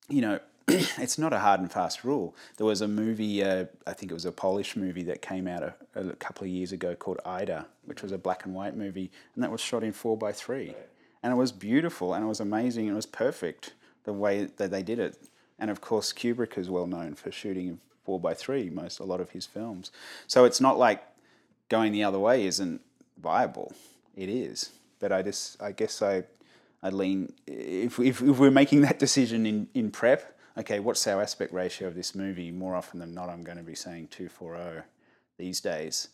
you 0.09 0.23
know, 0.23 0.40
it's 0.68 1.18
not 1.18 1.35
a 1.35 1.38
hard 1.38 1.61
and 1.61 1.71
fast 1.71 2.02
rule. 2.02 2.35
There 2.56 2.66
was 2.66 2.80
a 2.80 2.88
movie, 2.88 3.45
uh, 3.45 3.66
I 3.87 3.92
think 3.92 4.11
it 4.11 4.14
was 4.14 4.25
a 4.25 4.33
Polish 4.33 4.75
movie 4.75 5.02
that 5.02 5.21
came 5.21 5.47
out 5.47 5.62
a, 5.62 5.75
a, 5.95 6.16
couple 6.16 6.45
of 6.45 6.50
years 6.50 6.73
ago 6.73 6.95
called 6.95 7.21
Ida, 7.26 7.66
which 7.85 8.00
was 8.00 8.11
a 8.11 8.16
black 8.16 8.47
and 8.47 8.54
white 8.54 8.75
movie, 8.75 9.11
and 9.35 9.45
that 9.45 9.52
was 9.52 9.61
shot 9.61 9.85
in 9.85 9.92
four 9.92 10.16
by 10.16 10.33
three, 10.33 10.75
and 11.23 11.30
it 11.30 11.37
was 11.37 11.52
beautiful 11.52 12.14
and 12.14 12.25
it 12.25 12.28
was 12.28 12.40
amazing 12.40 12.87
and 12.87 12.95
it 12.95 12.97
was 12.97 13.04
perfect 13.04 13.75
the 14.04 14.14
way 14.14 14.47
that 14.56 14.71
they 14.71 14.83
did 14.83 14.99
it. 14.99 15.28
And 15.58 15.70
of 15.70 15.80
course, 15.80 16.12
Kubrick 16.12 16.58
is 16.58 16.68
well 16.68 16.86
known 16.86 17.14
for 17.14 17.30
shooting 17.30 17.80
four 18.04 18.20
by 18.20 18.34
three 18.34 18.70
most 18.70 18.98
a 19.00 19.04
lot 19.04 19.20
of 19.20 19.30
his 19.30 19.46
films. 19.46 19.90
So 20.26 20.44
it's 20.44 20.60
not 20.60 20.78
like 20.78 21.02
going 21.68 21.92
the 21.92 22.04
other 22.04 22.18
way 22.18 22.46
isn't 22.46 22.80
viable. 23.20 23.72
It 24.14 24.28
is, 24.28 24.70
but 25.00 25.12
I 25.12 25.22
just 25.22 25.60
I 25.62 25.72
guess 25.72 26.02
I 26.02 26.25
I 26.82 26.90
lean 26.90 27.32
if 27.46 27.98
if, 27.98 28.22
if 28.22 28.38
we're 28.38 28.50
making 28.50 28.82
that 28.82 28.98
decision 28.98 29.46
in 29.46 29.68
in 29.75 29.90
prep. 29.90 30.38
Okay, 30.58 30.80
what's 30.80 31.06
our 31.06 31.20
aspect 31.20 31.52
ratio 31.52 31.86
of 31.86 31.94
this 31.94 32.14
movie? 32.14 32.50
More 32.50 32.75
often 32.75 32.98
than 32.98 33.12
not, 33.12 33.28
I'm 33.28 33.42
going 33.42 33.58
to 33.58 33.64
be 33.64 33.75
saying 33.75 34.08
two 34.08 34.28
four 34.28 34.56
zero 34.56 34.82
these 35.38 35.60
days. 35.60 36.08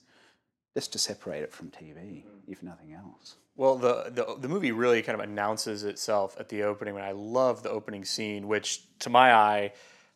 Just 0.75 0.93
to 0.93 0.99
separate 0.99 1.43
it 1.43 1.53
from 1.53 1.71
TV, 1.71 2.25
if 2.49 2.63
nothing 2.63 2.93
else. 2.95 3.37
Well, 3.57 3.77
the, 3.77 4.11
the 4.11 4.37
the 4.41 4.49
movie 4.49 4.73
really 4.73 5.03
kind 5.03 5.21
of 5.21 5.29
announces 5.29 5.85
itself 5.85 6.37
at 6.41 6.49
the 6.49 6.63
opening, 6.63 6.97
and 6.97 7.05
I 7.05 7.13
love 7.13 7.63
the 7.63 7.71
opening 7.71 8.05
scene, 8.05 8.49
which 8.49 8.83
to 9.01 9.11
my 9.11 9.35
eye, 9.35 9.73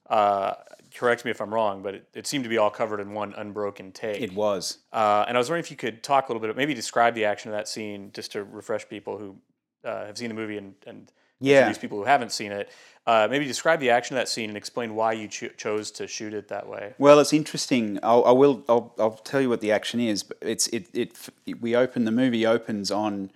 uh, 0.09 0.55
correct 0.95 1.25
me 1.25 1.31
if 1.31 1.41
I'm 1.43 1.53
wrong, 1.53 1.83
but 1.83 1.95
it, 1.95 2.09
it 2.15 2.27
seemed 2.27 2.45
to 2.45 2.51
be 2.51 2.57
all 2.57 2.71
covered 2.71 2.99
in 2.99 3.13
one 3.13 3.35
unbroken 3.37 3.93
take. 3.93 4.23
It 4.23 4.35
was. 4.35 4.79
Uh, 4.91 5.27
and 5.29 5.37
I 5.37 5.39
was 5.39 5.51
wondering 5.51 5.65
if 5.65 5.71
you 5.71 5.77
could 5.77 6.03
talk 6.03 6.29
a 6.29 6.33
little 6.33 6.47
bit, 6.47 6.57
maybe 6.57 6.73
describe 6.73 7.15
the 7.15 7.27
action 7.27 7.51
of 7.51 7.57
that 7.57 7.69
scene, 7.69 8.11
just 8.15 8.33
to 8.33 8.43
refresh 8.43 8.89
people 8.89 9.19
who 9.19 9.37
uh, 9.85 10.07
have 10.07 10.17
seen 10.17 10.29
the 10.29 10.35
movie 10.35 10.57
and 10.57 10.75
and 10.87 11.13
Yeah. 11.41 11.69
these 11.69 11.79
people 11.79 11.99
who 11.99 12.05
haven't 12.05 12.33
seen 12.33 12.53
it. 12.53 12.71
Uh, 13.07 13.29
maybe 13.31 13.45
describe 13.47 13.79
the 13.79 13.91
action 13.91 14.17
of 14.17 14.21
that 14.21 14.29
scene 14.29 14.51
and 14.51 14.57
explain 14.57 14.97
why 14.97 15.13
you 15.13 15.29
cho- 15.29 15.49
chose 15.51 15.93
to 15.93 16.09
shoot 16.09 16.35
it 16.35 16.49
that 16.49 16.67
way. 16.69 16.93
Well, 16.99 17.21
it's 17.21 17.33
interesting. 17.33 18.01
I'll, 18.03 18.25
I 18.25 18.33
will. 18.33 18.65
I'll, 18.69 18.93
I'll 18.99 19.13
tell 19.13 19.41
you 19.41 19.49
what 19.49 19.61
the 19.61 19.71
action 19.71 20.01
is. 20.01 20.25
But 20.25 20.39
it's 20.41 20.67
it, 20.69 20.89
it. 20.93 21.17
We 21.61 21.77
open 21.77 22.05
the 22.05 22.11
movie 22.11 22.45
opens 22.45 22.91
on 22.91 23.31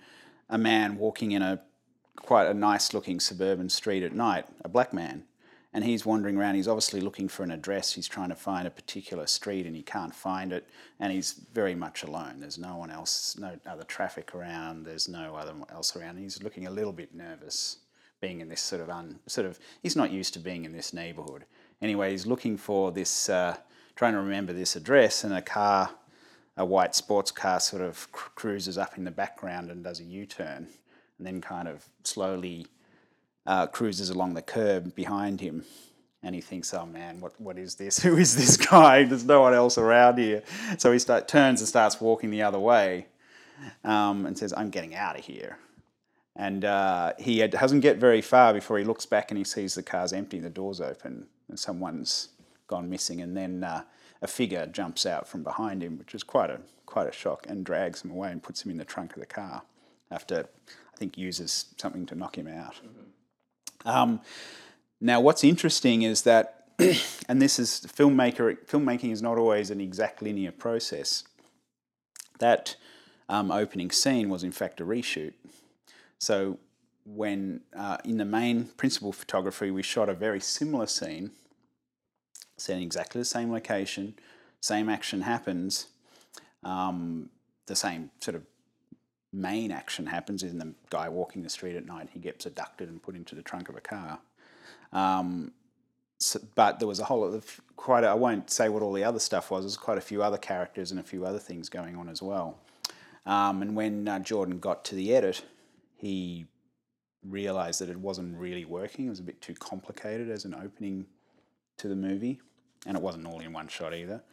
a 0.49 0.57
man 0.57 0.97
walking 0.97 1.31
in 1.31 1.41
a 1.41 1.61
quite 2.17 2.47
a 2.47 2.53
nice 2.53 2.93
looking 2.93 3.21
suburban 3.21 3.69
street 3.69 4.03
at 4.03 4.13
night. 4.13 4.45
A 4.65 4.67
black 4.67 4.91
man, 4.91 5.23
and 5.73 5.85
he's 5.85 6.05
wandering 6.05 6.35
around. 6.35 6.55
He's 6.55 6.67
obviously 6.67 6.99
looking 6.99 7.29
for 7.29 7.43
an 7.43 7.51
address. 7.51 7.93
He's 7.93 8.09
trying 8.09 8.29
to 8.29 8.35
find 8.35 8.67
a 8.67 8.71
particular 8.71 9.25
street, 9.25 9.65
and 9.65 9.73
he 9.73 9.83
can't 9.83 10.13
find 10.13 10.51
it. 10.51 10.67
And 10.99 11.13
he's 11.13 11.31
very 11.53 11.75
much 11.75 12.03
alone. 12.03 12.41
There's 12.41 12.57
no 12.57 12.75
one 12.75 12.91
else, 12.91 13.37
no 13.39 13.57
other 13.65 13.85
traffic 13.85 14.35
around. 14.35 14.83
There's 14.83 15.07
no 15.07 15.37
other 15.37 15.53
else 15.71 15.95
around. 15.95 16.17
He's 16.17 16.43
looking 16.43 16.67
a 16.67 16.71
little 16.71 16.91
bit 16.91 17.15
nervous 17.15 17.77
being 18.21 18.39
in 18.39 18.47
this 18.47 18.61
sort 18.61 18.81
of 18.81 18.89
un, 18.89 19.19
sort 19.27 19.47
of 19.47 19.59
he's 19.81 19.95
not 19.95 20.11
used 20.11 20.33
to 20.35 20.39
being 20.39 20.63
in 20.63 20.71
this 20.71 20.93
neighborhood. 20.93 21.43
Anyway, 21.81 22.11
he's 22.11 22.27
looking 22.27 22.55
for 22.55 22.91
this, 22.91 23.27
uh, 23.27 23.57
trying 23.95 24.13
to 24.13 24.19
remember 24.19 24.53
this 24.53 24.75
address, 24.75 25.23
and 25.23 25.33
a 25.33 25.41
car, 25.41 25.89
a 26.55 26.63
white 26.63 26.95
sports 26.95 27.31
car, 27.31 27.59
sort 27.59 27.81
of 27.81 28.09
cr- 28.11 28.29
cruises 28.35 28.77
up 28.77 28.97
in 28.97 29.03
the 29.03 29.11
background 29.11 29.71
and 29.71 29.83
does 29.83 29.99
a 29.99 30.03
U-turn, 30.03 30.67
and 31.17 31.27
then 31.27 31.41
kind 31.41 31.67
of 31.67 31.83
slowly 32.03 32.67
uh, 33.47 33.65
cruises 33.67 34.11
along 34.11 34.35
the 34.35 34.41
curb 34.41 34.95
behind 34.95 35.41
him. 35.41 35.65
And 36.23 36.35
he 36.35 36.41
thinks, 36.41 36.71
"Oh 36.75 36.85
man, 36.85 37.19
what 37.19 37.41
what 37.41 37.57
is 37.57 37.75
this? 37.75 37.99
Who 38.03 38.15
is 38.17 38.35
this 38.35 38.55
guy? 38.55 39.03
There's 39.03 39.25
no 39.25 39.41
one 39.41 39.55
else 39.55 39.79
around 39.79 40.19
here." 40.19 40.43
So 40.77 40.91
he 40.91 40.99
start, 40.99 41.27
turns 41.27 41.61
and 41.61 41.67
starts 41.67 41.99
walking 41.99 42.29
the 42.29 42.43
other 42.43 42.59
way, 42.59 43.07
um, 43.83 44.27
and 44.27 44.37
says, 44.37 44.53
"I'm 44.55 44.69
getting 44.69 44.93
out 44.93 45.17
of 45.17 45.25
here." 45.25 45.57
And 46.35 46.63
uh, 46.63 47.13
he 47.19 47.39
had, 47.39 47.51
doesn't 47.51 47.81
get 47.81 47.97
very 47.97 48.21
far 48.21 48.53
before 48.53 48.77
he 48.77 48.85
looks 48.85 49.05
back 49.05 49.31
and 49.31 49.37
he 49.37 49.43
sees 49.43 49.75
the 49.75 49.83
car's 49.83 50.13
empty, 50.13 50.39
the 50.39 50.49
door's 50.49 50.79
open, 50.79 51.27
and 51.49 51.59
someone's 51.59 52.29
gone 52.67 52.89
missing. 52.89 53.21
And 53.21 53.35
then 53.35 53.63
uh, 53.63 53.83
a 54.21 54.27
figure 54.27 54.65
jumps 54.65 55.05
out 55.05 55.27
from 55.27 55.43
behind 55.43 55.83
him, 55.83 55.97
which 55.97 56.15
is 56.15 56.23
quite 56.23 56.49
a 56.49 56.61
quite 56.85 57.07
a 57.07 57.11
shock, 57.11 57.45
and 57.47 57.65
drags 57.65 58.03
him 58.03 58.11
away 58.11 58.31
and 58.31 58.43
puts 58.43 58.65
him 58.65 58.71
in 58.71 58.77
the 58.77 58.85
trunk 58.85 59.13
of 59.13 59.19
the 59.19 59.25
car. 59.25 59.63
After 60.09 60.47
I 60.93 60.97
think 60.97 61.17
uses 61.17 61.73
something 61.77 62.05
to 62.07 62.15
knock 62.15 62.37
him 62.37 62.47
out. 62.47 62.81
Um, 63.85 64.21
now, 64.99 65.19
what's 65.21 65.43
interesting 65.43 66.03
is 66.03 66.23
that, 66.23 66.67
and 67.27 67.41
this 67.41 67.59
is 67.59 67.87
filmmaker. 67.87 68.57
Filmmaking 68.67 69.11
is 69.11 69.21
not 69.21 69.37
always 69.37 69.71
an 69.71 69.81
exact 69.81 70.21
linear 70.21 70.51
process. 70.51 71.23
That 72.39 72.75
um, 73.29 73.51
opening 73.51 73.91
scene 73.91 74.29
was 74.29 74.43
in 74.43 74.51
fact 74.51 74.81
a 74.81 74.85
reshoot. 74.85 75.33
So 76.21 76.59
when 77.03 77.61
uh, 77.75 77.97
in 78.05 78.17
the 78.17 78.25
main 78.25 78.65
principal 78.77 79.11
photography, 79.11 79.71
we 79.71 79.81
shot 79.81 80.07
a 80.07 80.13
very 80.13 80.39
similar 80.39 80.85
scene, 80.85 81.31
set 82.57 82.77
in 82.77 82.83
exactly 82.83 83.19
the 83.19 83.25
same 83.25 83.51
location, 83.51 84.13
same 84.61 84.87
action 84.87 85.21
happens, 85.21 85.87
um, 86.63 87.31
the 87.65 87.75
same 87.75 88.11
sort 88.19 88.35
of 88.35 88.43
main 89.33 89.71
action 89.71 90.05
happens 90.05 90.43
in 90.43 90.59
the 90.59 90.75
guy 90.91 91.09
walking 91.09 91.41
the 91.41 91.49
street 91.49 91.75
at 91.75 91.87
night. 91.87 92.09
He 92.13 92.19
gets 92.19 92.45
abducted 92.45 92.87
and 92.87 93.01
put 93.01 93.15
into 93.15 93.33
the 93.33 93.41
trunk 93.41 93.67
of 93.67 93.75
a 93.75 93.81
car. 93.81 94.19
Um, 94.93 95.51
so, 96.19 96.39
but 96.53 96.77
there 96.77 96.87
was 96.87 96.99
a 96.99 97.05
whole 97.05 97.21
lot 97.21 97.33
of 97.33 97.59
quite. 97.75 98.03
I 98.03 98.13
won't 98.13 98.51
say 98.51 98.69
what 98.69 98.83
all 98.83 98.93
the 98.93 99.03
other 99.03 99.17
stuff 99.17 99.49
was. 99.49 99.63
There's 99.63 99.75
quite 99.75 99.97
a 99.97 100.01
few 100.01 100.21
other 100.21 100.37
characters 100.37 100.91
and 100.91 100.99
a 100.99 101.03
few 101.03 101.25
other 101.25 101.39
things 101.39 101.67
going 101.67 101.95
on 101.95 102.07
as 102.07 102.21
well. 102.21 102.59
Um, 103.25 103.63
and 103.63 103.75
when 103.75 104.07
uh, 104.07 104.19
Jordan 104.19 104.59
got 104.59 104.85
to 104.85 104.95
the 104.95 105.15
edit, 105.15 105.43
he 106.01 106.47
realized 107.23 107.79
that 107.79 107.89
it 107.89 107.99
wasn't 107.99 108.35
really 108.37 108.65
working. 108.65 109.05
It 109.05 109.09
was 109.09 109.19
a 109.19 109.23
bit 109.23 109.41
too 109.41 109.53
complicated 109.53 110.29
as 110.29 110.45
an 110.45 110.55
opening 110.55 111.05
to 111.77 111.87
the 111.87 111.95
movie, 111.95 112.41
and 112.87 112.97
it 112.97 113.03
wasn't 113.03 113.27
all 113.27 113.39
in 113.39 113.53
one 113.53 113.67
shot 113.67 113.93
either. 113.93 114.23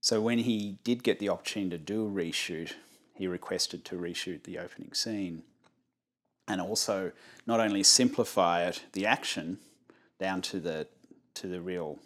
So 0.00 0.20
when 0.20 0.38
he 0.38 0.78
did 0.82 1.02
get 1.02 1.18
the 1.18 1.28
opportunity 1.28 1.76
to 1.76 1.78
do 1.78 2.06
a 2.06 2.10
reshoot, 2.10 2.72
he 3.14 3.26
requested 3.26 3.84
to 3.86 3.96
reshoot 3.96 4.44
the 4.44 4.58
opening 4.58 4.92
scene 4.94 5.42
and 6.48 6.60
also 6.60 7.12
not 7.46 7.60
only 7.60 7.82
simplify 7.82 8.64
it, 8.64 8.82
the 8.92 9.06
action, 9.06 9.58
down 10.18 10.42
to 10.42 10.60
the 10.60 10.86
to 11.34 11.48
the 11.48 11.60
real, 11.60 11.98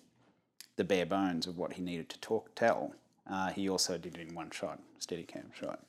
the 0.76 0.84
bare 0.84 1.06
bones 1.06 1.46
of 1.46 1.58
what 1.58 1.74
he 1.74 1.82
needed 1.82 2.08
to 2.08 2.20
talk 2.20 2.54
tell. 2.54 2.94
Uh, 3.30 3.50
he 3.50 3.68
also 3.68 3.98
did 3.98 4.16
it 4.16 4.28
in 4.28 4.34
one 4.34 4.50
shot, 4.50 4.80
Steadicam 5.00 5.52
shot. 5.54 5.80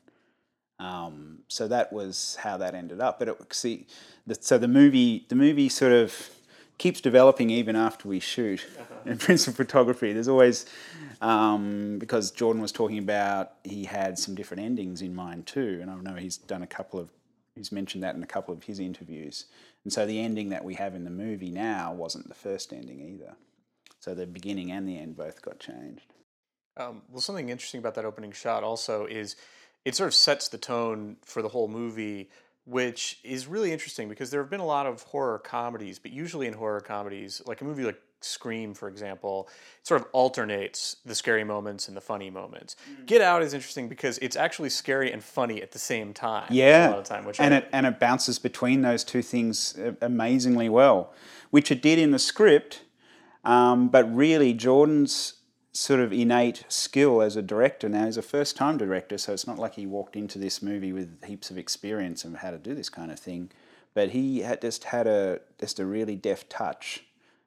Um, 0.80 1.40
so 1.48 1.68
that 1.68 1.92
was 1.92 2.38
how 2.40 2.58
that 2.58 2.74
ended 2.74 3.02
up. 3.02 3.20
But 3.20 3.30
it, 3.30 3.54
see, 3.54 3.86
the, 4.26 4.36
so 4.36 4.58
the 4.58 4.68
movie 4.68 5.26
the 5.30 5.36
movie 5.36 5.70
sort 5.70 5.92
of 5.92 6.30
keeps 6.78 7.02
developing 7.02 7.50
even 7.50 7.76
after 7.76 8.08
we 8.08 8.20
shoot. 8.20 8.66
In 9.06 9.18
principal 9.20 9.54
photography, 9.54 10.14
there's 10.14 10.28
always 10.28 10.66
um, 11.22 12.00
because 12.00 12.32
Jordan 12.32 12.62
was 12.62 12.72
talking 12.72 12.98
about 12.98 13.54
he 13.64 13.84
had 13.84 14.18
some 14.18 14.36
different 14.36 14.64
endings 14.64 15.02
in 15.02 15.14
mind 15.14 15.46
too, 15.46 15.80
and 15.82 15.92
I 15.92 15.96
know 15.96 16.16
he's 16.16 16.38
done 16.38 16.64
a 16.64 16.68
couple 16.68 17.00
of 17.00 17.10
he's 17.56 17.72
mentioned 17.72 18.04
that 18.04 18.16
in 18.16 18.24
a 18.24 18.28
couple 18.28 18.54
of 18.54 18.64
his 18.64 18.80
interviews. 18.80 19.46
And 19.84 19.94
so 19.94 20.06
the 20.06 20.20
ending 20.20 20.50
that 20.50 20.64
we 20.64 20.76
have 20.76 20.96
in 20.96 21.04
the 21.04 21.10
movie 21.10 21.52
now 21.52 21.94
wasn't 21.94 22.28
the 22.28 22.36
first 22.36 22.74
ending 22.74 23.02
either. 23.02 23.36
So 24.00 24.14
the 24.14 24.26
beginning 24.26 24.72
and 24.72 24.88
the 24.88 24.98
end 24.98 25.18
both 25.18 25.42
got 25.42 25.60
changed. 25.60 26.14
Um, 26.78 27.02
well, 27.10 27.20
something 27.20 27.50
interesting 27.50 27.80
about 27.80 27.96
that 27.96 28.06
opening 28.06 28.32
shot 28.32 28.64
also 28.64 29.06
is 29.06 29.36
it 29.86 29.96
sort 29.96 30.08
of 30.08 30.14
sets 30.14 30.48
the 30.48 30.58
tone 30.58 31.18
for 31.24 31.42
the 31.42 31.50
whole 31.50 31.68
movie, 31.68 32.30
which 32.66 33.20
is 33.24 33.48
really 33.48 33.72
interesting 33.72 34.10
because 34.10 34.32
there 34.32 34.42
have 34.42 34.50
been 34.50 34.60
a 34.60 34.66
lot 34.66 34.86
of 34.86 35.02
horror 35.04 35.40
comedies, 35.40 36.00
but 36.00 36.12
usually 36.12 36.48
in 36.48 36.54
horror 36.54 36.82
comedies, 36.82 37.42
like 37.46 37.62
a 37.62 37.64
movie 37.64 37.84
like 37.84 38.00
Scream, 38.22 38.74
for 38.74 38.90
example, 38.90 39.48
it 39.80 39.88
sort 39.88 40.02
of 40.02 40.08
alternates 40.12 40.98
the 41.06 41.16
scary 41.16 41.46
moments 41.46 41.88
and 41.88 41.96
the 41.96 42.02
funny 42.02 42.30
moments. 42.30 42.76
Get 43.06 43.22
Out 43.22 43.42
is 43.42 43.54
interesting 43.54 43.88
because 43.88 44.18
it's 44.18 44.36
actually 44.36 44.70
scary 44.70 45.10
and 45.12 45.24
funny 45.24 45.62
at 45.62 45.72
the 45.72 45.80
same 45.80 46.14
time. 46.14 46.48
Yeah, 46.50 46.90
a 46.90 46.92
lot 46.92 47.00
of 47.00 47.06
time, 47.06 47.24
which 47.24 47.40
and 47.40 47.54
I, 47.54 47.58
it 47.60 47.70
and 47.72 47.86
it 47.86 47.98
bounces 47.98 48.38
between 48.38 48.82
those 48.82 49.06
two 49.06 49.22
things 49.22 49.78
uh, 49.78 49.94
amazingly 50.02 50.68
well, 50.68 51.14
which 51.50 51.72
it 51.72 51.82
did 51.82 51.98
in 51.98 52.12
the 52.12 52.20
script. 52.20 52.84
Um, 53.46 53.88
but 53.88 54.14
really, 54.14 54.54
Jordan's 54.54 55.36
sort 55.80 56.02
of 56.02 56.12
innate 56.12 56.66
skill 56.68 57.22
as 57.22 57.38
a 57.38 57.42
director 57.42 57.88
now 57.88 58.06
he's 58.06 58.18
a 58.18 58.22
first 58.22 58.58
time 58.58 58.78
director, 58.78 59.18
so 59.18 59.32
it's 59.32 59.48
not 59.48 59.58
like 59.58 59.76
he 59.76 59.86
walked 59.86 60.18
into 60.18 60.38
this 60.38 60.62
movie 60.62 60.92
with 60.92 61.24
heaps 61.24 61.50
of 61.50 61.58
experience 61.58 62.26
of 62.26 62.36
how 62.36 62.52
to 62.52 62.58
do 62.58 62.76
this 62.76 62.90
kind 62.90 63.10
of 63.10 63.18
thing. 63.18 63.50
But 63.94 64.10
he 64.10 64.40
had 64.40 64.60
just 64.62 64.84
had 64.84 65.08
a 65.08 65.40
just 65.58 65.80
a 65.80 65.86
really 65.86 66.18
deft 66.18 66.50
touch 66.50 67.06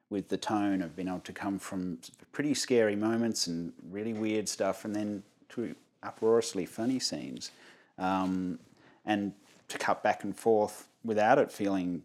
with 0.09 0.29
the 0.29 0.37
tone 0.37 0.81
of 0.81 0.95
being 0.95 1.09
able 1.09 1.19
to 1.19 1.31
come 1.31 1.59
from 1.59 1.99
pretty 2.31 2.55
scary 2.55 2.95
moments 2.95 3.45
and 3.45 3.71
really 3.91 4.13
weird 4.13 4.49
stuff, 4.49 4.83
and 4.83 4.95
then 4.95 5.21
to 5.49 5.75
uproariously 6.01 6.65
funny 6.65 6.97
scenes, 6.97 7.51
um, 7.99 8.57
and 9.05 9.33
to 9.67 9.77
cut 9.77 10.01
back 10.01 10.23
and 10.23 10.35
forth 10.35 10.87
without 11.05 11.37
it 11.37 11.51
feeling 11.51 12.01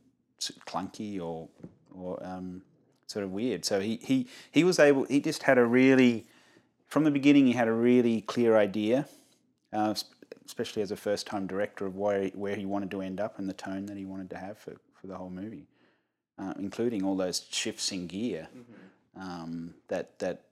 clunky 0.66 1.18
or 1.18 1.48
or 1.94 2.22
um, 2.22 2.60
sort 3.08 3.24
of 3.24 3.32
weird. 3.32 3.64
So 3.64 3.80
he, 3.80 3.98
he 4.02 4.28
he 4.52 4.62
was 4.62 4.78
able. 4.78 5.04
He 5.04 5.20
just 5.20 5.42
had 5.42 5.58
a 5.58 5.66
really 5.66 6.26
from 6.86 7.04
the 7.04 7.10
beginning. 7.10 7.46
He 7.46 7.52
had 7.52 7.68
a 7.68 7.72
really 7.72 8.20
clear 8.20 8.56
idea, 8.56 9.08
uh, 9.72 9.94
especially 10.46 10.82
as 10.82 10.92
a 10.92 10.96
first 10.96 11.26
time 11.26 11.48
director 11.48 11.84
of 11.84 11.96
where 11.96 12.28
where 12.28 12.54
he 12.54 12.64
wanted 12.64 12.92
to 12.92 13.02
end 13.02 13.18
up 13.18 13.40
and 13.40 13.48
the 13.48 13.54
tone 13.54 13.86
that 13.86 13.96
he 13.96 14.04
wanted 14.04 14.30
to 14.30 14.36
have 14.36 14.56
for, 14.56 14.76
for 14.94 15.08
the 15.08 15.16
whole 15.16 15.30
movie 15.30 15.66
uh, 16.38 16.54
including 16.58 17.04
all 17.04 17.16
those 17.16 17.46
shifts 17.50 17.90
in 17.92 18.06
gear 18.06 18.48
um, 19.16 19.74
that 19.88 20.18
that 20.18 20.42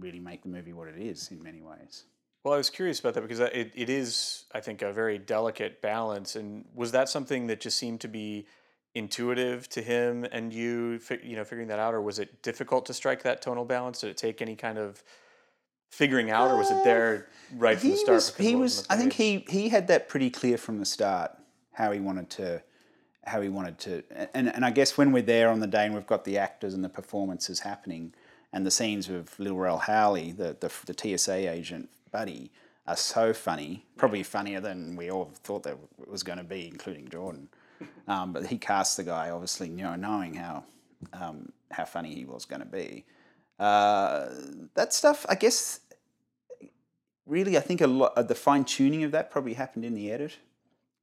really 0.00 0.18
make 0.18 0.42
the 0.42 0.48
movie 0.48 0.72
what 0.72 0.88
it 0.88 0.98
is 0.98 1.30
in 1.30 1.42
many 1.42 1.60
ways. 1.60 2.04
Well, 2.42 2.54
I 2.54 2.56
was 2.56 2.70
curious 2.70 3.00
about 3.00 3.14
that 3.14 3.22
because 3.22 3.40
it, 3.40 3.72
it 3.74 3.88
is, 3.88 4.44
I 4.52 4.60
think, 4.60 4.82
a 4.82 4.92
very 4.92 5.18
delicate 5.18 5.80
balance. 5.80 6.36
And 6.36 6.66
was 6.74 6.92
that 6.92 7.08
something 7.08 7.46
that 7.46 7.60
just 7.60 7.78
seemed 7.78 8.00
to 8.02 8.08
be 8.08 8.46
intuitive 8.94 9.68
to 9.70 9.82
him 9.82 10.24
and 10.30 10.52
you, 10.52 11.00
you 11.22 11.36
know, 11.36 11.44
figuring 11.44 11.68
that 11.68 11.78
out, 11.78 11.94
or 11.94 12.00
was 12.00 12.18
it 12.18 12.42
difficult 12.42 12.86
to 12.86 12.94
strike 12.94 13.22
that 13.24 13.42
tonal 13.42 13.64
balance? 13.64 14.00
Did 14.00 14.10
it 14.10 14.16
take 14.16 14.40
any 14.40 14.56
kind 14.56 14.78
of 14.78 15.02
figuring 15.90 16.30
out, 16.30 16.50
or 16.50 16.56
was 16.56 16.70
it 16.70 16.82
there 16.84 17.28
uh, 17.28 17.56
right 17.58 17.78
from 17.78 17.90
the 17.90 17.96
start? 17.96 18.14
was, 18.14 18.36
he 18.36 18.56
was. 18.56 18.86
I 18.88 18.96
think 18.96 19.12
he 19.12 19.44
he 19.48 19.68
had 19.68 19.88
that 19.88 20.08
pretty 20.08 20.30
clear 20.30 20.58
from 20.58 20.78
the 20.78 20.84
start 20.84 21.32
how 21.72 21.92
he 21.92 22.00
wanted 22.00 22.30
to. 22.30 22.62
How 23.26 23.40
he 23.40 23.48
wanted 23.48 23.78
to, 23.78 24.02
and, 24.34 24.54
and 24.54 24.66
I 24.66 24.70
guess 24.70 24.98
when 24.98 25.10
we're 25.10 25.22
there 25.22 25.48
on 25.48 25.60
the 25.60 25.66
day 25.66 25.86
and 25.86 25.94
we've 25.94 26.06
got 26.06 26.26
the 26.26 26.36
actors 26.36 26.74
and 26.74 26.84
the 26.84 26.90
performances 26.90 27.60
happening, 27.60 28.12
and 28.52 28.66
the 28.66 28.70
scenes 28.70 29.08
with 29.08 29.38
Lil 29.38 29.56
Rel 29.56 29.80
Howery, 29.80 30.36
the, 30.36 30.54
the 30.60 30.70
the 30.92 31.16
TSA 31.16 31.50
agent 31.50 31.88
buddy, 32.12 32.50
are 32.86 32.96
so 32.96 33.32
funny, 33.32 33.86
probably 33.96 34.22
funnier 34.22 34.60
than 34.60 34.94
we 34.94 35.10
all 35.10 35.30
thought 35.42 35.62
that 35.62 35.78
it 36.02 36.06
was 36.06 36.22
going 36.22 36.36
to 36.36 36.44
be, 36.44 36.68
including 36.68 37.08
Jordan. 37.08 37.48
Um, 38.06 38.32
but 38.32 38.46
he 38.46 38.58
cast 38.58 38.96
the 38.96 39.02
guy, 39.02 39.30
obviously, 39.30 39.68
you 39.68 39.82
know, 39.82 39.96
knowing 39.96 40.34
how 40.34 40.64
um, 41.12 41.52
how 41.70 41.84
funny 41.84 42.14
he 42.14 42.24
was 42.24 42.44
going 42.44 42.60
to 42.60 42.66
be. 42.66 43.04
Uh, 43.58 44.28
that 44.74 44.92
stuff, 44.92 45.24
I 45.28 45.34
guess, 45.34 45.80
really, 47.26 47.56
I 47.56 47.60
think 47.60 47.80
a 47.80 47.86
lot 47.86 48.12
of 48.16 48.28
the 48.28 48.34
fine 48.34 48.64
tuning 48.64 49.04
of 49.04 49.12
that 49.12 49.30
probably 49.30 49.54
happened 49.54 49.84
in 49.84 49.94
the 49.94 50.10
edit. 50.10 50.38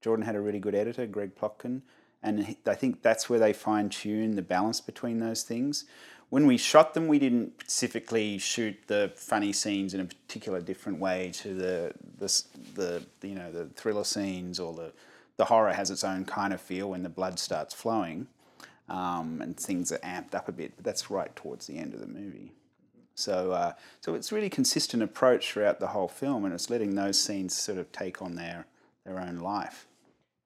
Jordan 0.01 0.25
had 0.25 0.35
a 0.35 0.41
really 0.41 0.59
good 0.59 0.75
editor, 0.75 1.05
Greg 1.05 1.35
Plotkin, 1.35 1.81
and 2.23 2.55
I 2.65 2.75
think 2.75 3.01
that's 3.01 3.29
where 3.29 3.39
they 3.39 3.53
fine 3.53 3.89
tune 3.89 4.35
the 4.35 4.41
balance 4.41 4.81
between 4.81 5.19
those 5.19 5.43
things. 5.43 5.85
When 6.29 6.47
we 6.47 6.57
shot 6.57 6.93
them, 6.93 7.07
we 7.07 7.19
didn't 7.19 7.53
specifically 7.61 8.37
shoot 8.37 8.77
the 8.87 9.11
funny 9.15 9.51
scenes 9.51 9.93
in 9.93 9.99
a 9.99 10.05
particular 10.05 10.61
different 10.61 10.99
way 10.99 11.31
to 11.35 11.53
the 11.53 11.93
the, 12.17 12.43
the 12.75 13.27
you 13.27 13.35
know 13.35 13.51
the 13.51 13.65
thriller 13.65 14.05
scenes 14.05 14.59
or 14.59 14.73
the 14.73 14.93
the 15.37 15.45
horror 15.45 15.73
has 15.73 15.89
its 15.89 16.03
own 16.03 16.25
kind 16.25 16.53
of 16.53 16.61
feel 16.61 16.89
when 16.89 17.03
the 17.03 17.09
blood 17.09 17.39
starts 17.39 17.73
flowing 17.73 18.27
um, 18.89 19.41
and 19.41 19.57
things 19.57 19.91
are 19.91 19.99
amped 19.99 20.35
up 20.35 20.47
a 20.47 20.51
bit. 20.51 20.73
But 20.75 20.85
that's 20.85 21.09
right 21.09 21.35
towards 21.35 21.67
the 21.67 21.77
end 21.77 21.93
of 21.93 21.99
the 21.99 22.07
movie. 22.07 22.51
So, 23.15 23.51
uh, 23.51 23.73
so 24.01 24.15
it's 24.15 24.31
really 24.31 24.49
consistent 24.49 25.03
approach 25.03 25.51
throughout 25.51 25.79
the 25.79 25.87
whole 25.87 26.07
film, 26.07 26.45
and 26.45 26.53
it's 26.53 26.69
letting 26.69 26.95
those 26.95 27.21
scenes 27.21 27.55
sort 27.55 27.77
of 27.77 27.91
take 27.91 28.21
on 28.21 28.35
their 28.35 28.65
their 29.05 29.19
own 29.19 29.37
life. 29.37 29.87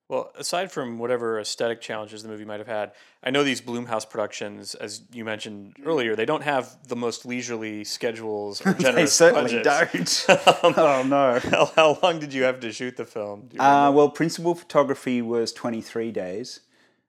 Well, 0.07 0.31
aside 0.35 0.71
from 0.71 0.99
whatever 0.99 1.39
aesthetic 1.39 1.81
challenges 1.81 2.21
the 2.21 2.29
movie 2.29 2.45
might 2.45 2.59
have 2.59 2.67
had, 2.67 2.91
I 3.23 3.31
know 3.31 3.43
these 3.43 3.59
Blumhouse 3.59 4.07
productions, 4.07 4.75
as 4.75 5.01
you 5.11 5.25
mentioned 5.25 5.77
earlier, 5.83 6.15
they 6.15 6.25
don't 6.25 6.43
have 6.43 6.77
the 6.87 6.95
most 6.95 7.25
leisurely 7.25 7.83
schedules 7.83 8.63
or 8.63 8.73
generous 8.79 9.17
they 9.17 9.25
certainly 9.25 9.63
budgets. 9.63 10.27
don't. 10.27 10.37
oh 10.77 11.03
no. 11.07 11.39
How, 11.39 11.71
how 11.75 11.99
long 12.03 12.19
did 12.19 12.33
you 12.33 12.43
have 12.43 12.59
to 12.59 12.71
shoot 12.71 12.97
the 12.97 13.05
film? 13.05 13.49
Uh, 13.57 13.91
well, 13.95 14.09
principal 14.09 14.53
photography 14.53 15.23
was 15.23 15.51
23 15.51 16.11
days. 16.11 16.59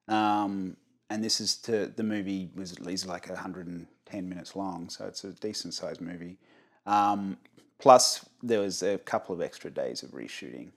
Um, 0.09 0.79
and 1.11 1.23
this 1.23 1.39
is 1.39 1.57
to, 1.59 1.89
the 1.89 2.03
movie 2.03 2.51
was 2.55 2.73
at 2.73 2.81
least 2.81 3.07
like 3.07 3.29
110 3.29 4.29
minutes 4.29 4.57
long, 4.57 4.89
so 4.89 5.05
it's 5.07 5.23
a 5.23 5.33
decent 5.33 5.75
sized 5.75 6.01
movie. 6.01 6.39
Um, 6.87 7.37
plus, 7.79 8.25
there 8.43 8.61
was 8.61 8.83
a 8.83 8.97
couple 8.97 9.35
of 9.35 9.43
extra 9.43 9.71
days 9.71 10.03
of 10.03 10.13
reshooting. 10.13 10.71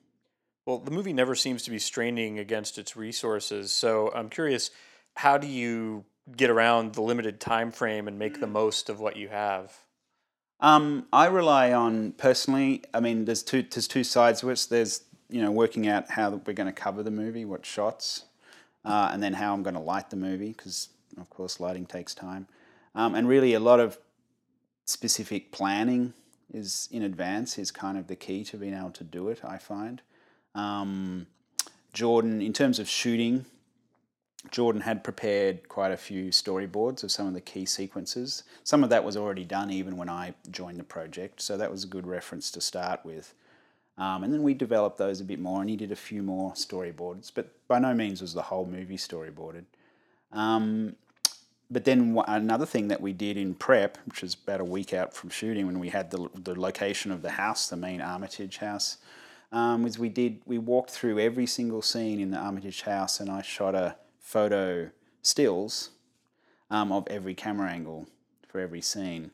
Well, 0.69 0.77
the 0.77 0.91
movie 0.91 1.13
never 1.13 1.33
seems 1.33 1.63
to 1.63 1.71
be 1.71 1.79
straining 1.79 2.37
against 2.37 2.77
its 2.77 2.95
resources. 2.95 3.71
So 3.71 4.11
I'm 4.13 4.29
curious, 4.29 4.69
how 5.15 5.39
do 5.39 5.47
you 5.47 6.05
get 6.37 6.51
around 6.51 6.93
the 6.93 7.01
limited 7.01 7.39
time 7.39 7.71
frame 7.71 8.07
and 8.07 8.19
make 8.19 8.39
the 8.39 8.45
most 8.45 8.87
of 8.87 8.99
what 8.99 9.17
you 9.17 9.29
have? 9.29 9.75
Um, 10.59 11.07
I 11.11 11.25
rely 11.25 11.73
on 11.73 12.11
personally. 12.11 12.83
I 12.93 12.99
mean, 12.99 13.25
there's 13.25 13.41
two 13.41 13.63
there's 13.63 13.87
two 13.87 14.03
sides 14.03 14.41
to 14.41 14.51
it. 14.51 14.67
There's 14.69 15.01
you 15.27 15.41
know 15.41 15.49
working 15.49 15.87
out 15.87 16.11
how 16.11 16.29
we're 16.29 16.53
going 16.53 16.67
to 16.67 16.71
cover 16.71 17.01
the 17.01 17.09
movie, 17.09 17.45
what 17.45 17.65
shots, 17.65 18.25
uh, 18.85 19.09
and 19.11 19.23
then 19.23 19.33
how 19.33 19.55
I'm 19.55 19.63
going 19.63 19.73
to 19.73 19.79
light 19.79 20.11
the 20.11 20.17
movie 20.17 20.49
because 20.49 20.89
of 21.19 21.31
course 21.31 21.59
lighting 21.59 21.87
takes 21.87 22.13
time, 22.13 22.45
um, 22.93 23.15
and 23.15 23.27
really 23.27 23.55
a 23.55 23.59
lot 23.59 23.79
of 23.79 23.97
specific 24.85 25.51
planning 25.51 26.13
is 26.53 26.87
in 26.91 27.01
advance 27.01 27.57
is 27.57 27.71
kind 27.71 27.97
of 27.97 28.05
the 28.05 28.15
key 28.15 28.43
to 28.43 28.57
being 28.57 28.75
able 28.75 28.91
to 28.91 29.03
do 29.03 29.29
it. 29.29 29.39
I 29.43 29.57
find. 29.57 30.03
Um, 30.59 31.27
Jordan, 31.93 32.41
in 32.41 32.53
terms 32.53 32.79
of 32.79 32.89
shooting, 32.89 33.45
Jordan 34.51 34.81
had 34.81 35.03
prepared 35.03 35.67
quite 35.69 35.91
a 35.91 35.97
few 35.97 36.29
storyboards 36.29 37.03
of 37.03 37.11
some 37.11 37.27
of 37.27 37.33
the 37.33 37.41
key 37.41 37.65
sequences. 37.65 38.43
Some 38.63 38.83
of 38.83 38.89
that 38.89 39.03
was 39.03 39.17
already 39.17 39.43
done 39.43 39.71
even 39.71 39.97
when 39.97 40.09
I 40.09 40.33
joined 40.51 40.77
the 40.77 40.83
project, 40.83 41.41
so 41.41 41.57
that 41.57 41.71
was 41.71 41.83
a 41.83 41.87
good 41.87 42.07
reference 42.07 42.51
to 42.51 42.61
start 42.61 43.01
with. 43.03 43.33
Um, 43.97 44.23
and 44.23 44.33
then 44.33 44.43
we 44.43 44.53
developed 44.53 44.97
those 44.97 45.19
a 45.19 45.25
bit 45.25 45.39
more, 45.39 45.61
and 45.61 45.69
he 45.69 45.75
did 45.75 45.91
a 45.91 45.95
few 45.95 46.23
more 46.23 46.53
storyboards, 46.53 47.31
but 47.33 47.51
by 47.67 47.79
no 47.79 47.93
means 47.93 48.21
was 48.21 48.33
the 48.33 48.43
whole 48.43 48.65
movie 48.65 48.97
storyboarded. 48.97 49.65
Um, 50.31 50.95
but 51.69 51.83
then 51.83 52.13
wha- 52.13 52.23
another 52.27 52.65
thing 52.65 52.87
that 52.87 53.01
we 53.01 53.11
did 53.11 53.35
in 53.37 53.55
prep, 53.55 53.97
which 54.05 54.21
was 54.21 54.35
about 54.35 54.61
a 54.61 54.65
week 54.65 54.93
out 54.93 55.13
from 55.13 55.29
shooting, 55.29 55.65
when 55.65 55.79
we 55.79 55.89
had 55.89 56.11
the, 56.11 56.29
the 56.33 56.59
location 56.59 57.11
of 57.11 57.21
the 57.21 57.31
house, 57.31 57.67
the 57.67 57.75
main 57.75 57.99
Armitage 57.99 58.57
house, 58.57 58.97
um, 59.51 59.83
was 59.83 59.97
we 59.97 60.09
did 60.09 60.41
we 60.45 60.57
walked 60.57 60.91
through 60.91 61.19
every 61.19 61.45
single 61.45 61.81
scene 61.81 62.19
in 62.19 62.31
the 62.31 62.37
Armitage 62.37 62.83
house, 62.83 63.19
and 63.19 63.29
I 63.29 63.41
shot 63.41 63.75
a 63.75 63.95
photo 64.19 64.91
stills 65.21 65.89
um, 66.69 66.91
of 66.91 67.07
every 67.07 67.33
camera 67.33 67.69
angle 67.69 68.07
for 68.47 68.59
every 68.59 68.81
scene, 68.81 69.31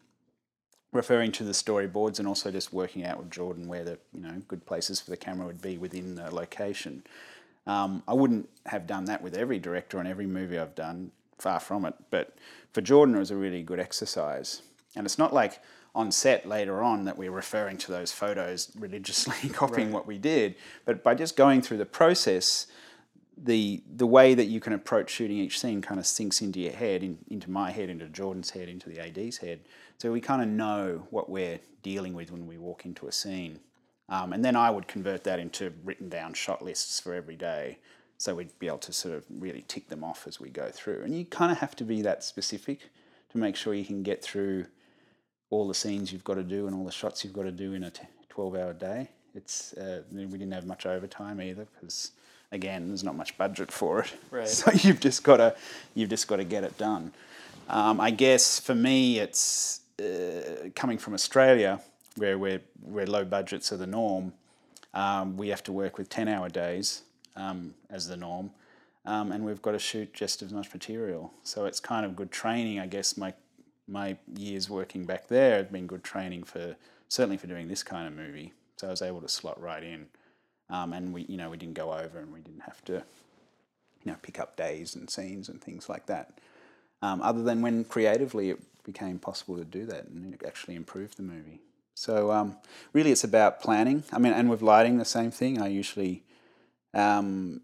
referring 0.91 1.31
to 1.33 1.43
the 1.43 1.51
storyboards 1.51 2.19
and 2.19 2.27
also 2.27 2.51
just 2.51 2.71
working 2.71 3.05
out 3.05 3.17
with 3.17 3.29
Jordan 3.29 3.67
where 3.67 3.83
the 3.83 3.99
you 4.13 4.21
know 4.21 4.41
good 4.47 4.65
places 4.65 5.01
for 5.01 5.09
the 5.09 5.17
camera 5.17 5.45
would 5.45 5.61
be 5.61 5.77
within 5.77 6.15
the 6.15 6.33
location. 6.33 7.03
Um, 7.67 8.03
I 8.07 8.13
wouldn't 8.13 8.47
have 8.67 8.85
done 8.85 9.05
that 9.05 9.21
with 9.21 9.35
every 9.35 9.59
director 9.59 9.99
on 9.99 10.05
every 10.05 10.27
movie 10.27 10.59
I've 10.59 10.75
done, 10.75 11.11
far 11.39 11.59
from 11.59 11.85
it. 11.85 11.95
But 12.11 12.35
for 12.73 12.81
Jordan, 12.81 13.15
it 13.15 13.19
was 13.19 13.31
a 13.31 13.35
really 13.35 13.63
good 13.63 13.79
exercise. 13.79 14.61
And 14.95 15.05
it's 15.05 15.17
not 15.17 15.33
like 15.33 15.59
on 15.95 16.11
set 16.11 16.45
later 16.45 16.83
on 16.83 17.05
that 17.05 17.17
we're 17.17 17.31
referring 17.31 17.77
to 17.77 17.91
those 17.91 18.11
photos 18.11 18.71
religiously, 18.79 19.49
copying 19.53 19.91
what 19.91 20.05
we 20.05 20.17
did. 20.17 20.55
But 20.83 21.03
by 21.03 21.15
just 21.15 21.35
going 21.35 21.61
through 21.61 21.77
the 21.77 21.85
process, 21.85 22.67
the 23.37 23.83
the 23.93 24.05
way 24.05 24.33
that 24.33 24.45
you 24.45 24.59
can 24.59 24.73
approach 24.73 25.09
shooting 25.09 25.37
each 25.37 25.59
scene 25.59 25.81
kind 25.81 25.99
of 25.99 26.05
sinks 26.05 26.41
into 26.41 26.59
your 26.59 26.73
head, 26.73 27.03
in, 27.03 27.17
into 27.29 27.49
my 27.49 27.71
head, 27.71 27.89
into 27.89 28.07
Jordan's 28.07 28.51
head, 28.51 28.69
into 28.69 28.89
the 28.89 28.99
AD's 28.99 29.37
head. 29.37 29.61
So 29.97 30.11
we 30.11 30.21
kind 30.21 30.41
of 30.41 30.47
know 30.47 31.07
what 31.09 31.29
we're 31.29 31.59
dealing 31.81 32.13
with 32.13 32.31
when 32.31 32.47
we 32.47 32.57
walk 32.57 32.85
into 32.85 33.07
a 33.07 33.11
scene. 33.11 33.59
Um, 34.07 34.33
and 34.33 34.45
then 34.45 34.55
I 34.55 34.69
would 34.69 34.87
convert 34.87 35.23
that 35.23 35.39
into 35.39 35.73
written 35.83 36.09
down 36.09 36.33
shot 36.33 36.61
lists 36.61 36.99
for 36.99 37.13
every 37.13 37.35
day. 37.35 37.79
So 38.17 38.35
we'd 38.35 38.57
be 38.59 38.67
able 38.67 38.77
to 38.79 38.93
sort 38.93 39.15
of 39.15 39.25
really 39.29 39.65
tick 39.67 39.89
them 39.89 40.03
off 40.03 40.27
as 40.27 40.39
we 40.39 40.49
go 40.49 40.69
through. 40.69 41.01
And 41.03 41.17
you 41.17 41.25
kind 41.25 41.51
of 41.51 41.57
have 41.57 41.75
to 41.77 41.83
be 41.83 42.01
that 42.03 42.23
specific 42.23 42.89
to 43.31 43.37
make 43.37 43.55
sure 43.55 43.73
you 43.73 43.85
can 43.85 44.03
get 44.03 44.23
through 44.23 44.67
all 45.49 45.67
the 45.67 45.73
scenes 45.73 46.11
you've 46.11 46.23
got 46.23 46.35
to 46.35 46.43
do 46.43 46.67
and 46.67 46.75
all 46.75 46.85
the 46.85 46.91
shots 46.91 47.23
you've 47.23 47.33
got 47.33 47.43
to 47.43 47.51
do 47.51 47.73
in 47.73 47.83
a 47.83 47.91
t- 47.91 48.03
12 48.29 48.55
hour 48.55 48.73
day. 48.73 49.09
It's 49.33 49.73
uh, 49.73 50.01
we 50.11 50.25
didn't 50.25 50.51
have 50.51 50.65
much 50.65 50.85
overtime 50.85 51.41
either 51.41 51.67
because 51.79 52.11
again 52.51 52.87
there's 52.87 53.03
not 53.03 53.15
much 53.15 53.37
budget 53.37 53.71
for 53.71 54.01
it. 54.01 54.13
Right. 54.31 54.47
So 54.61 54.71
you've 54.71 54.99
just 54.99 55.23
got 55.23 55.37
to 55.37 55.55
you've 55.93 56.09
just 56.09 56.27
got 56.27 56.37
to 56.37 56.43
get 56.45 56.63
it 56.63 56.77
done. 56.77 57.11
Um, 57.67 57.99
I 57.99 58.11
guess 58.11 58.59
for 58.59 58.75
me 58.75 59.19
it's 59.19 59.81
uh, 59.99 60.69
coming 60.75 60.97
from 60.97 61.13
Australia 61.13 61.81
where 62.15 62.37
we're, 62.37 62.61
where 62.81 63.05
low 63.05 63.25
budgets 63.25 63.71
are 63.71 63.77
the 63.77 63.87
norm. 63.87 64.33
Um, 64.93 65.37
we 65.37 65.49
have 65.49 65.63
to 65.63 65.71
work 65.71 65.97
with 65.97 66.09
10 66.09 66.27
hour 66.27 66.49
days 66.49 67.03
um, 67.35 67.73
as 67.89 68.07
the 68.07 68.17
norm. 68.17 68.51
Um, 69.05 69.31
and 69.31 69.45
we've 69.45 69.61
got 69.61 69.73
to 69.73 69.79
shoot 69.79 70.13
just 70.13 70.41
as 70.41 70.51
much 70.51 70.73
material. 70.73 71.31
So 71.43 71.65
it's 71.65 71.79
kind 71.79 72.05
of 72.05 72.15
good 72.15 72.31
training, 72.31 72.79
I 72.79 72.87
guess. 72.87 73.17
My 73.17 73.33
my 73.87 74.17
years 74.35 74.69
working 74.69 75.05
back 75.05 75.27
there 75.27 75.57
had 75.57 75.71
been 75.71 75.87
good 75.87 76.03
training 76.03 76.43
for 76.43 76.75
certainly 77.07 77.37
for 77.37 77.47
doing 77.47 77.67
this 77.67 77.83
kind 77.83 78.07
of 78.07 78.13
movie. 78.13 78.53
So 78.77 78.87
I 78.87 78.91
was 78.91 79.01
able 79.01 79.21
to 79.21 79.29
slot 79.29 79.61
right 79.61 79.83
in, 79.83 80.07
um, 80.69 80.93
and 80.93 81.13
we 81.13 81.23
you 81.23 81.37
know 81.37 81.49
we 81.49 81.57
didn't 81.57 81.75
go 81.75 81.93
over 81.93 82.19
and 82.19 82.33
we 82.33 82.41
didn't 82.41 82.61
have 82.61 82.83
to 82.85 82.93
you 84.03 84.11
know 84.11 84.17
pick 84.21 84.39
up 84.39 84.55
days 84.55 84.95
and 84.95 85.09
scenes 85.09 85.49
and 85.49 85.61
things 85.61 85.87
like 85.87 86.07
that. 86.07 86.39
Um, 87.01 87.21
other 87.21 87.43
than 87.43 87.61
when 87.61 87.83
creatively 87.83 88.49
it 88.49 88.59
became 88.83 89.19
possible 89.19 89.57
to 89.57 89.65
do 89.65 89.85
that 89.85 90.05
and 90.05 90.33
it 90.33 90.43
actually 90.45 90.75
improved 90.75 91.17
the 91.17 91.23
movie. 91.23 91.59
So 91.93 92.31
um, 92.31 92.57
really, 92.93 93.11
it's 93.11 93.23
about 93.23 93.61
planning. 93.61 94.03
I 94.11 94.19
mean, 94.19 94.33
and 94.33 94.49
with 94.49 94.61
lighting, 94.61 94.97
the 94.97 95.05
same 95.05 95.31
thing. 95.31 95.61
I 95.61 95.67
usually 95.67 96.23
um, 96.93 97.61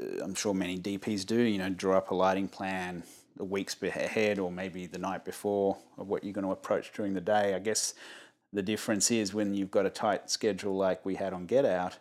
uh, 0.00 0.22
I'm 0.22 0.34
sure 0.34 0.54
many 0.54 0.78
DPs 0.78 1.24
do, 1.24 1.40
you 1.40 1.58
know, 1.58 1.70
draw 1.70 1.96
up 1.96 2.10
a 2.10 2.14
lighting 2.14 2.48
plan 2.48 3.02
the 3.36 3.44
weeks 3.44 3.76
ahead 3.82 4.38
or 4.38 4.50
maybe 4.50 4.86
the 4.86 4.98
night 4.98 5.24
before 5.24 5.76
of 5.98 6.08
what 6.08 6.24
you're 6.24 6.32
going 6.32 6.44
to 6.44 6.52
approach 6.52 6.92
during 6.92 7.14
the 7.14 7.20
day. 7.20 7.54
I 7.54 7.58
guess 7.58 7.94
the 8.52 8.62
difference 8.62 9.10
is 9.10 9.34
when 9.34 9.54
you've 9.54 9.70
got 9.70 9.86
a 9.86 9.90
tight 9.90 10.30
schedule 10.30 10.76
like 10.76 11.04
we 11.04 11.16
had 11.16 11.32
on 11.32 11.46
Get 11.46 11.64
Out, 11.64 11.98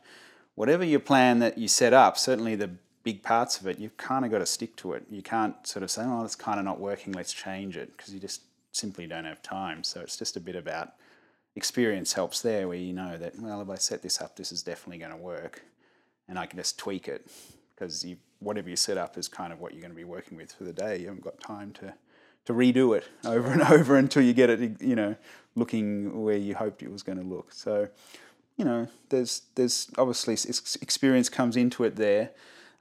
whatever 0.55 0.83
your 0.83 0.99
plan 0.99 1.39
that 1.39 1.57
you 1.57 1.67
set 1.67 1.93
up, 1.93 2.17
certainly 2.17 2.55
the 2.55 2.71
big 3.03 3.21
parts 3.21 3.59
of 3.59 3.67
it, 3.67 3.77
you've 3.77 3.97
kind 3.97 4.25
of 4.25 4.31
got 4.31 4.39
to 4.39 4.45
stick 4.45 4.75
to 4.77 4.93
it. 4.93 5.05
You 5.11 5.21
can't 5.21 5.55
sort 5.67 5.83
of 5.83 5.91
say, 5.91 6.03
oh, 6.05 6.23
it's 6.23 6.35
kind 6.35 6.59
of 6.59 6.65
not 6.65 6.79
working, 6.79 7.13
let's 7.13 7.33
change 7.33 7.77
it, 7.77 7.95
because 7.95 8.13
you 8.13 8.19
just 8.19 8.41
simply 8.71 9.07
don't 9.07 9.25
have 9.25 9.41
time. 9.41 9.83
So 9.83 10.01
it's 10.01 10.17
just 10.17 10.37
a 10.37 10.39
bit 10.39 10.55
about 10.55 10.93
experience 11.55 12.13
helps 12.13 12.41
there 12.41 12.67
where 12.67 12.77
you 12.77 12.93
know 12.93 13.17
that, 13.17 13.39
well, 13.39 13.61
if 13.61 13.69
I 13.69 13.75
set 13.75 14.01
this 14.01 14.21
up, 14.21 14.35
this 14.35 14.51
is 14.51 14.63
definitely 14.63 14.97
going 14.97 15.11
to 15.11 15.17
work 15.17 15.61
and 16.27 16.37
I 16.39 16.45
can 16.45 16.57
just 16.57 16.77
tweak 16.77 17.07
it 17.07 17.27
because 17.73 18.03
you, 18.03 18.17
whatever 18.39 18.69
you 18.69 18.75
set 18.75 18.97
up 18.97 19.17
is 19.17 19.27
kind 19.27 19.51
of 19.53 19.59
what 19.59 19.73
you're 19.73 19.81
going 19.81 19.91
to 19.91 19.95
be 19.95 20.03
working 20.03 20.37
with 20.37 20.51
for 20.53 20.63
the 20.63 20.73
day. 20.73 20.99
You 20.99 21.07
haven't 21.07 21.23
got 21.23 21.39
time 21.39 21.71
to, 21.73 21.93
to 22.45 22.53
redo 22.53 22.95
it 22.97 23.05
over 23.25 23.51
and 23.51 23.61
over 23.63 23.95
until 23.97 24.21
you 24.23 24.33
get 24.33 24.49
it, 24.49 24.81
you 24.81 24.95
know, 24.95 25.15
looking 25.55 26.23
where 26.23 26.37
you 26.37 26.55
hoped 26.55 26.83
it 26.83 26.91
was 26.91 27.03
going 27.03 27.17
to 27.17 27.23
look. 27.23 27.51
So, 27.51 27.87
you 28.57 28.65
know, 28.65 28.87
there's 29.09 29.41
there's 29.55 29.89
obviously 29.97 30.33
experience 30.81 31.27
comes 31.29 31.57
into 31.57 31.83
it 31.83 31.95
there, 31.95 32.31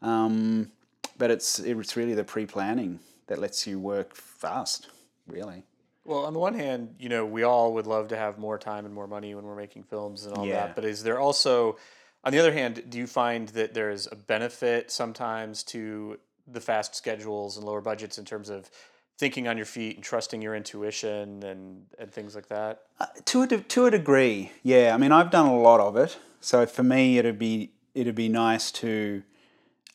um, 0.02 0.70
but 1.18 1.30
it's 1.30 1.58
it's 1.58 1.96
really 1.96 2.14
the 2.14 2.24
pre-planning 2.24 3.00
that 3.26 3.38
lets 3.38 3.66
you 3.66 3.78
work 3.80 4.14
fast, 4.14 4.88
really. 5.26 5.64
Well, 6.04 6.26
on 6.26 6.34
the 6.34 6.38
one 6.38 6.54
hand, 6.54 6.94
you 6.98 7.08
know, 7.08 7.24
we 7.24 7.44
all 7.44 7.72
would 7.74 7.86
love 7.86 8.08
to 8.08 8.16
have 8.16 8.38
more 8.38 8.58
time 8.58 8.84
and 8.84 8.94
more 8.94 9.06
money 9.06 9.34
when 9.34 9.44
we're 9.44 9.56
making 9.56 9.84
films 9.84 10.26
and 10.26 10.36
all 10.36 10.46
Yeah. 10.46 10.66
that. 10.66 10.74
But 10.74 10.84
is 10.84 11.02
there 11.02 11.18
also, 11.18 11.78
on 12.24 12.32
the 12.32 12.38
other 12.38 12.52
hand, 12.52 12.84
do 12.88 12.98
you 12.98 13.06
find 13.06 13.48
that 13.50 13.74
there's 13.74 14.08
a 14.10 14.16
benefit 14.16 14.90
sometimes 14.90 15.62
to 15.64 16.18
the 16.46 16.60
fast 16.60 16.94
schedules 16.94 17.56
and 17.56 17.66
lower 17.66 17.80
budgets 17.80 18.18
in 18.18 18.24
terms 18.24 18.48
of 18.48 18.70
thinking 19.16 19.46
on 19.46 19.56
your 19.56 19.66
feet 19.66 19.96
and 19.96 20.04
trusting 20.04 20.42
your 20.42 20.54
intuition 20.54 21.42
and, 21.42 21.86
and 21.98 22.10
things 22.10 22.34
like 22.34 22.48
that? 22.48 22.82
Uh, 22.98 23.06
to 23.26 23.42
a 23.42 23.46
to 23.46 23.86
a 23.86 23.90
degree, 23.90 24.52
yeah. 24.62 24.94
I 24.94 24.98
mean, 24.98 25.12
I've 25.12 25.30
done 25.30 25.46
a 25.46 25.56
lot 25.56 25.80
of 25.80 25.96
it, 25.96 26.18
so 26.40 26.66
for 26.66 26.82
me, 26.82 27.18
it'd 27.18 27.38
be 27.38 27.72
it'd 27.94 28.14
be 28.14 28.28
nice 28.28 28.72
to 28.72 29.22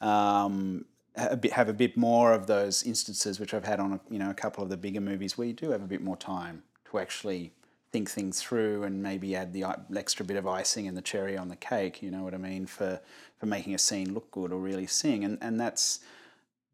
um, 0.01 0.85
have 1.15 1.67
a 1.67 1.73
bit 1.73 1.97
more 1.97 2.33
of 2.33 2.47
those 2.47 2.83
instances, 2.83 3.39
which 3.39 3.53
I've 3.53 3.65
had 3.65 3.79
on 3.79 3.93
a, 3.93 3.99
you 4.09 4.19
know 4.19 4.29
a 4.29 4.35
couple 4.35 4.63
of 4.63 4.69
the 4.69 4.77
bigger 4.77 5.01
movies, 5.01 5.37
where 5.37 5.47
you 5.47 5.53
do 5.53 5.71
have 5.71 5.81
a 5.81 5.87
bit 5.87 6.01
more 6.01 6.17
time 6.17 6.63
to 6.91 6.99
actually 6.99 7.53
think 7.91 8.09
things 8.09 8.41
through 8.41 8.83
and 8.83 9.01
maybe 9.01 9.35
add 9.35 9.53
the 9.53 9.65
extra 9.95 10.25
bit 10.25 10.37
of 10.37 10.45
icing 10.47 10.87
and 10.87 10.95
the 10.95 11.01
cherry 11.01 11.37
on 11.37 11.49
the 11.49 11.55
cake. 11.55 12.01
You 12.01 12.11
know 12.11 12.23
what 12.23 12.33
I 12.33 12.37
mean 12.37 12.65
for 12.65 12.99
for 13.39 13.45
making 13.45 13.73
a 13.73 13.79
scene 13.79 14.13
look 14.13 14.29
good 14.31 14.51
or 14.51 14.59
really 14.59 14.87
sing, 14.87 15.23
and 15.23 15.37
and 15.41 15.59
that's 15.59 15.99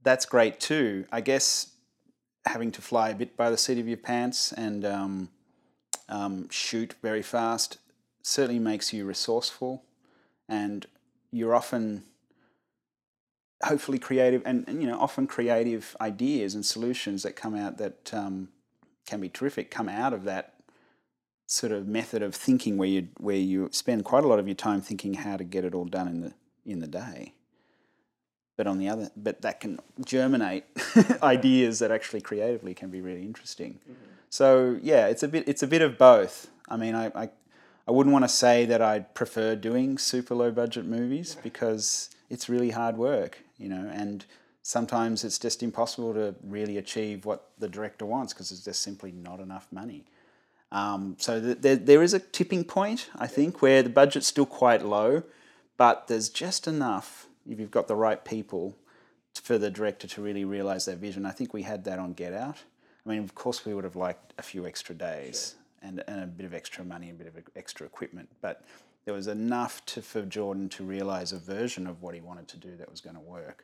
that's 0.03 0.25
great 0.25 0.59
too. 0.59 1.05
I 1.11 1.21
guess 1.21 1.71
having 2.45 2.71
to 2.71 2.81
fly 2.81 3.09
a 3.09 3.15
bit 3.15 3.35
by 3.35 3.49
the 3.49 3.57
seat 3.57 3.79
of 3.79 3.87
your 3.87 3.97
pants 3.97 4.51
and 4.51 4.85
um, 4.85 5.29
um, 6.07 6.47
shoot 6.49 6.93
very 7.01 7.21
fast 7.21 7.77
certainly 8.21 8.59
makes 8.59 8.93
you 8.93 9.05
resourceful 9.05 9.83
and 10.47 10.85
you're 11.31 11.55
often 11.55 12.03
hopefully 13.63 13.97
creative 13.97 14.41
and, 14.45 14.63
and 14.67 14.81
you 14.81 14.87
know 14.87 14.99
often 14.99 15.25
creative 15.25 15.95
ideas 15.99 16.53
and 16.53 16.65
solutions 16.65 17.23
that 17.23 17.35
come 17.35 17.55
out 17.55 17.77
that 17.77 18.13
um, 18.13 18.49
can 19.07 19.19
be 19.19 19.29
terrific 19.29 19.71
come 19.71 19.89
out 19.89 20.13
of 20.13 20.23
that 20.23 20.54
sort 21.45 21.71
of 21.71 21.87
method 21.87 22.23
of 22.23 22.33
thinking 22.33 22.77
where 22.77 22.87
you 22.87 23.07
where 23.17 23.35
you 23.35 23.69
spend 23.71 24.03
quite 24.03 24.23
a 24.23 24.27
lot 24.27 24.39
of 24.39 24.47
your 24.47 24.55
time 24.55 24.81
thinking 24.81 25.13
how 25.15 25.37
to 25.37 25.43
get 25.43 25.63
it 25.63 25.75
all 25.75 25.85
done 25.85 26.07
in 26.07 26.21
the 26.21 26.33
in 26.65 26.79
the 26.79 26.87
day. 26.87 27.33
But 28.57 28.67
on 28.67 28.77
the 28.77 28.89
other 28.89 29.11
but 29.15 29.41
that 29.41 29.59
can 29.59 29.79
germinate 30.03 30.65
ideas 31.23 31.79
that 31.79 31.91
actually 31.91 32.21
creatively 32.21 32.73
can 32.73 32.89
be 32.89 33.01
really 33.01 33.23
interesting. 33.23 33.79
Mm-hmm. 33.83 33.93
So 34.29 34.79
yeah 34.81 35.07
it's 35.07 35.23
a 35.23 35.27
bit 35.27 35.47
it's 35.47 35.63
a 35.63 35.67
bit 35.67 35.81
of 35.81 35.97
both. 35.97 36.47
I 36.67 36.77
mean 36.77 36.95
i 36.95 37.11
i, 37.15 37.29
I 37.87 37.91
wouldn't 37.91 38.13
want 38.13 38.25
to 38.25 38.29
say 38.29 38.65
that 38.65 38.81
i 38.81 38.99
prefer 38.99 39.55
doing 39.55 39.99
super 39.99 40.33
low 40.33 40.49
budget 40.51 40.85
movies 40.85 41.37
because 41.43 42.09
it's 42.31 42.49
really 42.49 42.71
hard 42.71 42.97
work 42.97 43.37
you 43.59 43.69
know 43.69 43.87
and 43.93 44.25
sometimes 44.63 45.23
it's 45.23 45.37
just 45.37 45.61
impossible 45.61 46.11
to 46.15 46.33
really 46.43 46.79
achieve 46.79 47.23
what 47.23 47.51
the 47.59 47.69
director 47.69 48.03
wants 48.03 48.33
because 48.33 48.49
there's 48.49 48.65
just 48.65 48.81
simply 48.81 49.11
not 49.11 49.39
enough 49.39 49.67
money 49.71 50.05
um, 50.75 51.15
so 51.17 51.39
th- 51.39 51.59
there, 51.61 51.77
there 51.77 52.03
is 52.03 52.13
a 52.13 52.19
tipping 52.19 52.65
point, 52.65 53.09
I 53.15 53.27
think, 53.27 53.61
where 53.61 53.81
the 53.81 53.89
budget's 53.89 54.27
still 54.27 54.45
quite 54.45 54.83
low, 54.83 55.23
but 55.77 56.09
there's 56.09 56.27
just 56.27 56.67
enough, 56.67 57.27
if 57.49 57.61
you've 57.61 57.71
got 57.71 57.87
the 57.87 57.95
right 57.95 58.23
people, 58.25 58.75
for 59.41 59.57
the 59.57 59.71
director 59.71 60.05
to 60.05 60.21
really 60.21 60.43
realise 60.43 60.83
their 60.83 60.97
vision. 60.97 61.25
I 61.25 61.31
think 61.31 61.53
we 61.53 61.61
had 61.61 61.85
that 61.85 61.97
on 61.97 62.11
Get 62.11 62.33
Out. 62.33 62.57
I 63.05 63.09
mean, 63.09 63.23
of 63.23 63.33
course, 63.35 63.65
we 63.65 63.73
would 63.73 63.85
have 63.85 63.95
liked 63.95 64.33
a 64.37 64.41
few 64.41 64.67
extra 64.67 64.93
days 64.93 65.55
and, 65.81 66.03
and 66.07 66.23
a 66.23 66.27
bit 66.27 66.45
of 66.45 66.53
extra 66.53 66.83
money, 66.83 67.07
and 67.07 67.21
a 67.21 67.23
bit 67.23 67.33
of 67.33 67.43
extra 67.55 67.85
equipment, 67.85 68.27
but 68.41 68.65
there 69.05 69.13
was 69.13 69.27
enough 69.27 69.85
to, 69.85 70.01
for 70.01 70.23
Jordan 70.23 70.67
to 70.69 70.83
realise 70.83 71.31
a 71.31 71.37
version 71.37 71.87
of 71.87 72.01
what 72.01 72.15
he 72.15 72.21
wanted 72.21 72.49
to 72.49 72.57
do 72.57 72.75
that 72.75 72.91
was 72.91 72.99
going 72.99 73.15
to 73.15 73.21
work. 73.21 73.63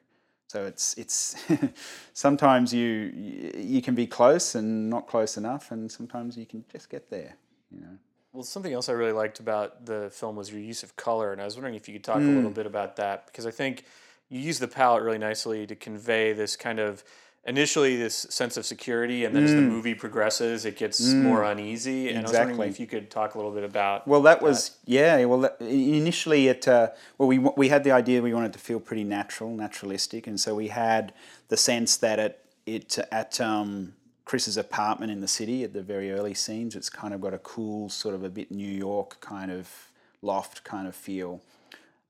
So 0.51 0.65
it's 0.65 0.93
it's 0.97 1.37
sometimes 2.13 2.73
you 2.73 3.53
you 3.55 3.81
can 3.81 3.95
be 3.95 4.05
close 4.05 4.53
and 4.53 4.89
not 4.89 5.07
close 5.07 5.37
enough, 5.37 5.71
and 5.71 5.89
sometimes 5.89 6.35
you 6.35 6.45
can 6.45 6.65
just 6.69 6.89
get 6.89 7.09
there. 7.09 7.37
You 7.73 7.79
know. 7.79 7.97
Well, 8.33 8.43
something 8.43 8.73
else 8.73 8.89
I 8.89 8.91
really 8.91 9.13
liked 9.13 9.39
about 9.39 9.85
the 9.85 10.09
film 10.09 10.35
was 10.35 10.51
your 10.51 10.59
use 10.59 10.83
of 10.83 10.97
color, 10.97 11.31
and 11.31 11.39
I 11.41 11.45
was 11.45 11.55
wondering 11.55 11.75
if 11.75 11.87
you 11.87 11.93
could 11.93 12.03
talk 12.03 12.17
a 12.17 12.19
little 12.19 12.51
mm. 12.51 12.53
bit 12.53 12.65
about 12.65 12.97
that 12.97 13.27
because 13.27 13.45
I 13.45 13.51
think 13.51 13.85
you 14.27 14.41
use 14.41 14.59
the 14.59 14.67
palette 14.67 15.03
really 15.03 15.17
nicely 15.17 15.65
to 15.67 15.75
convey 15.75 16.33
this 16.33 16.57
kind 16.57 16.79
of 16.79 17.01
initially 17.45 17.95
this 17.95 18.27
sense 18.29 18.55
of 18.57 18.65
security, 18.65 19.25
and 19.25 19.35
then 19.35 19.43
as 19.43 19.51
the 19.51 19.61
movie 19.61 19.95
progresses, 19.95 20.65
it 20.65 20.77
gets 20.77 21.01
more 21.01 21.43
uneasy. 21.43 22.09
And 22.09 22.19
I 22.19 22.21
was 22.21 22.31
wondering 22.31 22.49
Exactly. 22.51 22.67
if 22.69 22.79
you 22.79 22.87
could 22.87 23.09
talk 23.09 23.33
a 23.35 23.37
little 23.37 23.51
bit 23.51 23.63
about. 23.63 24.07
Well, 24.07 24.21
that 24.23 24.41
was 24.41 24.77
yeah. 24.85 25.23
Well, 25.25 25.39
that, 25.41 25.57
initially 25.61 26.47
it 26.47 26.67
uh, 26.67 26.89
well 27.17 27.27
we 27.27 27.39
we 27.39 27.69
had 27.69 27.83
the 27.83 27.91
idea 27.91 28.21
we 28.21 28.33
wanted 28.33 28.53
to 28.53 28.59
feel 28.59 28.79
pretty 28.79 29.03
natural, 29.03 29.51
naturalistic, 29.55 30.27
and 30.27 30.39
so 30.39 30.55
we 30.55 30.67
had 30.67 31.13
the 31.47 31.57
sense 31.57 31.97
that 31.97 32.19
it 32.19 32.45
it 32.65 32.97
at 33.11 33.41
um, 33.41 33.93
Chris's 34.25 34.57
apartment 34.57 35.11
in 35.11 35.19
the 35.19 35.27
city 35.27 35.63
at 35.63 35.73
the 35.73 35.81
very 35.81 36.11
early 36.11 36.33
scenes, 36.33 36.75
it's 36.75 36.89
kind 36.89 37.13
of 37.13 37.21
got 37.21 37.33
a 37.33 37.39
cool 37.39 37.89
sort 37.89 38.13
of 38.15 38.23
a 38.23 38.29
bit 38.29 38.51
New 38.51 38.71
York 38.71 39.19
kind 39.19 39.51
of 39.51 39.89
loft 40.21 40.63
kind 40.63 40.87
of 40.87 40.95
feel. 40.95 41.41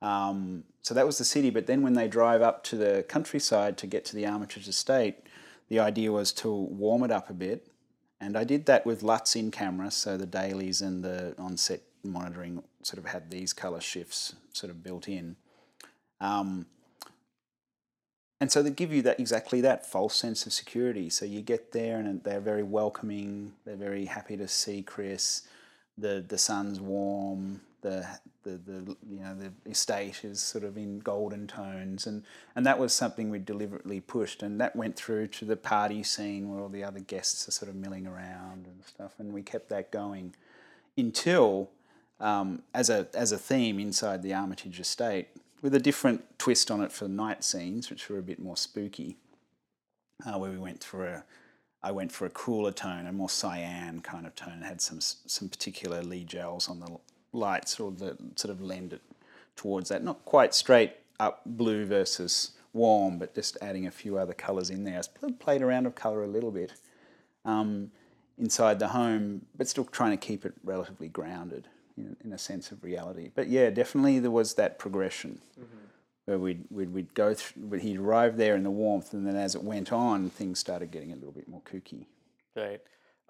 Um, 0.01 0.63
so 0.81 0.93
that 0.93 1.05
was 1.05 1.17
the 1.17 1.25
city, 1.25 1.49
but 1.49 1.67
then 1.67 1.83
when 1.83 1.93
they 1.93 2.07
drive 2.07 2.41
up 2.41 2.63
to 2.65 2.75
the 2.75 3.05
countryside 3.07 3.77
to 3.77 3.87
get 3.87 4.03
to 4.05 4.15
the 4.15 4.25
Armitage 4.25 4.67
estate, 4.67 5.15
the 5.69 5.79
idea 5.79 6.11
was 6.11 6.31
to 6.33 6.51
warm 6.51 7.03
it 7.03 7.11
up 7.11 7.29
a 7.29 7.33
bit. 7.33 7.67
And 8.19 8.37
I 8.37 8.43
did 8.43 8.65
that 8.65 8.85
with 8.85 9.03
LUTs 9.03 9.35
in 9.35 9.51
camera, 9.51 9.91
so 9.91 10.17
the 10.17 10.25
dailies 10.25 10.81
and 10.81 11.03
the 11.03 11.35
on-set 11.37 11.81
monitoring 12.03 12.63
sort 12.83 12.97
of 12.97 13.11
had 13.11 13.29
these 13.29 13.53
color 13.53 13.81
shifts 13.81 14.35
sort 14.53 14.71
of 14.71 14.83
built 14.83 15.07
in. 15.07 15.35
Um, 16.19 16.65
and 18.39 18.51
so 18.51 18.63
they 18.63 18.71
give 18.71 18.91
you 18.91 19.03
that 19.03 19.19
exactly 19.19 19.61
that 19.61 19.85
false 19.85 20.15
sense 20.15 20.47
of 20.47 20.53
security. 20.53 21.11
So 21.11 21.25
you 21.25 21.41
get 21.41 21.71
there 21.73 21.97
and 21.97 22.23
they're 22.23 22.39
very 22.39 22.63
welcoming. 22.63 23.53
They're 23.65 23.75
very 23.75 24.05
happy 24.05 24.35
to 24.37 24.47
see 24.47 24.81
Chris. 24.81 25.43
The 25.95 26.25
the 26.27 26.39
sun's 26.39 26.79
warm. 26.79 27.61
The 27.81 28.05
the, 28.43 28.51
the 28.57 28.97
you 29.09 29.19
know 29.19 29.35
the 29.35 29.51
estate 29.69 30.23
is 30.23 30.41
sort 30.41 30.63
of 30.63 30.77
in 30.77 30.99
golden 30.99 31.47
tones 31.47 32.07
and 32.07 32.23
and 32.55 32.65
that 32.65 32.79
was 32.79 32.93
something 32.93 33.29
we 33.29 33.39
deliberately 33.39 33.99
pushed 33.99 34.41
and 34.41 34.59
that 34.59 34.75
went 34.75 34.95
through 34.95 35.27
to 35.27 35.45
the 35.45 35.55
party 35.55 36.03
scene 36.03 36.49
where 36.49 36.61
all 36.61 36.69
the 36.69 36.83
other 36.83 36.99
guests 36.99 37.47
are 37.47 37.51
sort 37.51 37.69
of 37.69 37.75
milling 37.75 38.07
around 38.07 38.65
and 38.65 38.83
stuff 38.85 39.13
and 39.19 39.31
we 39.31 39.41
kept 39.41 39.69
that 39.69 39.91
going 39.91 40.33
until 40.97 41.69
um, 42.19 42.63
as 42.73 42.89
a 42.89 43.07
as 43.13 43.31
a 43.31 43.37
theme 43.37 43.79
inside 43.79 44.23
the 44.23 44.33
Armitage 44.33 44.79
estate 44.79 45.27
with 45.61 45.75
a 45.75 45.79
different 45.79 46.39
twist 46.39 46.71
on 46.71 46.81
it 46.81 46.91
for 46.91 47.07
night 47.07 47.43
scenes 47.43 47.89
which 47.89 48.09
were 48.09 48.17
a 48.17 48.23
bit 48.23 48.39
more 48.39 48.57
spooky 48.57 49.17
uh, 50.25 50.37
where 50.37 50.51
we 50.51 50.57
went 50.57 50.83
for 50.83 51.05
a 51.05 51.23
I 51.83 51.91
went 51.91 52.11
for 52.11 52.25
a 52.25 52.29
cooler 52.29 52.71
tone, 52.71 53.07
a 53.07 53.11
more 53.11 53.29
cyan 53.29 54.01
kind 54.01 54.27
of 54.27 54.35
tone. 54.35 54.59
It 54.61 54.65
had 54.65 54.81
some 54.81 55.01
some 55.01 55.49
particular 55.49 56.03
Lee 56.03 56.23
gels 56.23 56.69
on 56.69 56.79
the 56.79 56.97
lights, 57.33 57.79
or 57.79 57.91
the 57.91 58.17
sort 58.35 58.51
of 58.51 58.61
lend 58.61 58.93
it 58.93 59.01
towards 59.55 59.89
that. 59.89 60.03
Not 60.03 60.23
quite 60.25 60.53
straight 60.53 60.93
up 61.19 61.41
blue 61.45 61.85
versus 61.85 62.51
warm, 62.73 63.19
but 63.19 63.35
just 63.35 63.57
adding 63.61 63.85
a 63.87 63.91
few 63.91 64.17
other 64.17 64.33
colours 64.33 64.69
in 64.69 64.83
there. 64.83 64.99
I 64.99 65.19
pl- 65.19 65.33
played 65.33 65.61
around 65.61 65.85
with 65.85 65.95
colour 65.95 66.23
a 66.23 66.27
little 66.27 66.51
bit 66.51 66.73
um, 67.45 67.91
inside 68.37 68.79
the 68.79 68.89
home, 68.89 69.45
but 69.57 69.67
still 69.67 69.85
trying 69.85 70.11
to 70.11 70.17
keep 70.17 70.45
it 70.45 70.53
relatively 70.63 71.09
grounded 71.09 71.67
in, 71.97 72.15
in 72.23 72.33
a 72.33 72.37
sense 72.37 72.71
of 72.71 72.83
reality. 72.83 73.29
But 73.33 73.49
yeah, 73.49 73.69
definitely 73.69 74.19
there 74.19 74.31
was 74.31 74.55
that 74.55 74.79
progression 74.79 75.39
where 76.25 76.37
we'd, 76.39 76.65
we'd, 76.69 76.93
we'd 76.93 77.13
go 77.13 77.33
through, 77.33 77.79
he'd 77.79 77.97
arrive 77.97 78.37
there 78.37 78.55
in 78.55 78.63
the 78.63 78.71
warmth, 78.71 79.13
and 79.13 79.25
then 79.27 79.35
as 79.35 79.55
it 79.55 79.63
went 79.63 79.91
on, 79.91 80.29
things 80.29 80.59
started 80.59 80.91
getting 80.91 81.11
a 81.11 81.15
little 81.15 81.31
bit 81.31 81.47
more 81.47 81.61
kooky. 81.61 82.05
Right. 82.55 82.81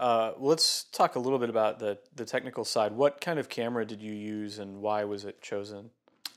Uh, 0.01 0.33
let's 0.39 0.85
talk 0.85 1.13
a 1.13 1.19
little 1.19 1.37
bit 1.37 1.49
about 1.49 1.77
the 1.77 1.95
the 2.15 2.25
technical 2.25 2.65
side. 2.65 2.91
What 2.91 3.21
kind 3.21 3.37
of 3.37 3.49
camera 3.49 3.85
did 3.85 4.01
you 4.01 4.13
use, 4.13 4.57
and 4.57 4.81
why 4.81 5.03
was 5.03 5.25
it 5.25 5.43
chosen? 5.43 5.91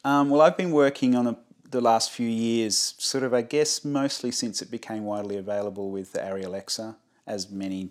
Um, 0.05 0.29
well, 0.29 0.43
I've 0.43 0.59
been 0.59 0.71
working 0.71 1.15
on 1.15 1.27
a, 1.27 1.39
the 1.71 1.81
last 1.81 2.11
few 2.11 2.29
years, 2.29 2.95
sort 2.99 3.25
of, 3.25 3.33
I 3.33 3.41
guess, 3.41 3.83
mostly 3.83 4.31
since 4.31 4.61
it 4.61 4.71
became 4.71 5.05
widely 5.05 5.39
available 5.39 5.91
with 5.91 6.13
the 6.13 6.19
Arri 6.19 6.45
Alexa, 6.45 6.97
as 7.27 7.51
many 7.51 7.89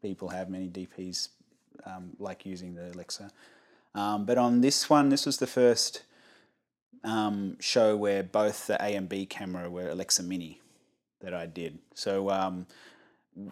people 0.00 0.28
have, 0.28 0.48
many 0.48 0.68
DPs 0.68 1.30
um, 1.84 2.12
like 2.20 2.46
using 2.46 2.76
the 2.76 2.92
Alexa. 2.92 3.32
Um, 3.96 4.26
but 4.26 4.38
on 4.38 4.60
this 4.60 4.88
one, 4.88 5.08
this 5.08 5.26
was 5.26 5.38
the 5.38 5.48
first 5.48 6.04
um, 7.02 7.56
show 7.58 7.96
where 7.96 8.22
both 8.22 8.68
the 8.68 8.74
A 8.80 8.94
and 8.94 9.08
B 9.08 9.26
camera 9.26 9.68
were 9.68 9.88
Alexa 9.88 10.22
Mini 10.22 10.60
that 11.20 11.34
I 11.34 11.46
did. 11.46 11.80
So 11.94 12.30
um, 12.30 12.68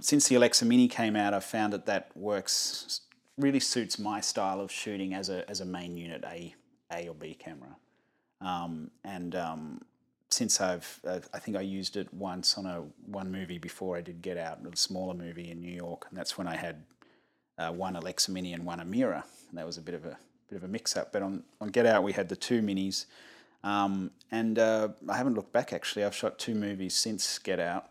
since 0.00 0.28
the 0.28 0.34
Alexa 0.34 0.64
Mini 0.64 0.88
came 0.88 1.16
out, 1.16 1.34
I've 1.34 1.44
found 1.44 1.72
that 1.72 1.86
that 1.86 2.10
works 2.14 3.00
really 3.36 3.60
suits 3.60 3.98
my 3.98 4.20
style 4.20 4.60
of 4.60 4.70
shooting 4.70 5.14
as 5.14 5.28
a 5.28 5.48
as 5.50 5.60
a 5.60 5.64
main 5.64 5.96
unit 5.96 6.24
A 6.26 6.54
A 6.92 7.08
or 7.08 7.14
B 7.14 7.34
camera. 7.34 7.76
Um, 8.40 8.90
and 9.04 9.34
um, 9.34 9.80
since 10.30 10.60
I've 10.60 11.00
uh, 11.06 11.20
I 11.32 11.38
think 11.38 11.56
I 11.56 11.60
used 11.60 11.96
it 11.96 12.12
once 12.12 12.58
on 12.58 12.66
a 12.66 12.82
one 13.06 13.30
movie 13.30 13.58
before 13.58 13.96
I 13.96 14.00
did 14.00 14.22
Get 14.22 14.36
Out, 14.36 14.60
a 14.70 14.76
smaller 14.76 15.14
movie 15.14 15.50
in 15.50 15.60
New 15.60 15.72
York, 15.72 16.06
and 16.08 16.18
that's 16.18 16.36
when 16.36 16.46
I 16.46 16.56
had 16.56 16.84
uh, 17.58 17.72
one 17.72 17.96
Alexa 17.96 18.30
Mini 18.30 18.52
and 18.52 18.64
one 18.64 18.80
Amira, 18.80 19.22
and 19.48 19.58
that 19.58 19.66
was 19.66 19.78
a 19.78 19.82
bit 19.82 19.94
of 19.94 20.04
a 20.04 20.16
bit 20.48 20.56
of 20.56 20.64
a 20.64 20.68
mix 20.68 20.96
up. 20.96 21.12
But 21.12 21.22
on 21.22 21.44
on 21.60 21.68
Get 21.68 21.86
Out 21.86 22.02
we 22.02 22.12
had 22.12 22.28
the 22.28 22.36
two 22.36 22.60
minis. 22.60 23.06
Um, 23.62 24.10
and 24.30 24.58
uh, 24.58 24.88
I 25.08 25.16
haven't 25.16 25.34
looked 25.34 25.52
back 25.52 25.72
actually. 25.72 26.04
I've 26.04 26.14
shot 26.14 26.38
two 26.38 26.54
movies 26.54 26.94
since 26.94 27.38
Get 27.38 27.58
Out, 27.58 27.86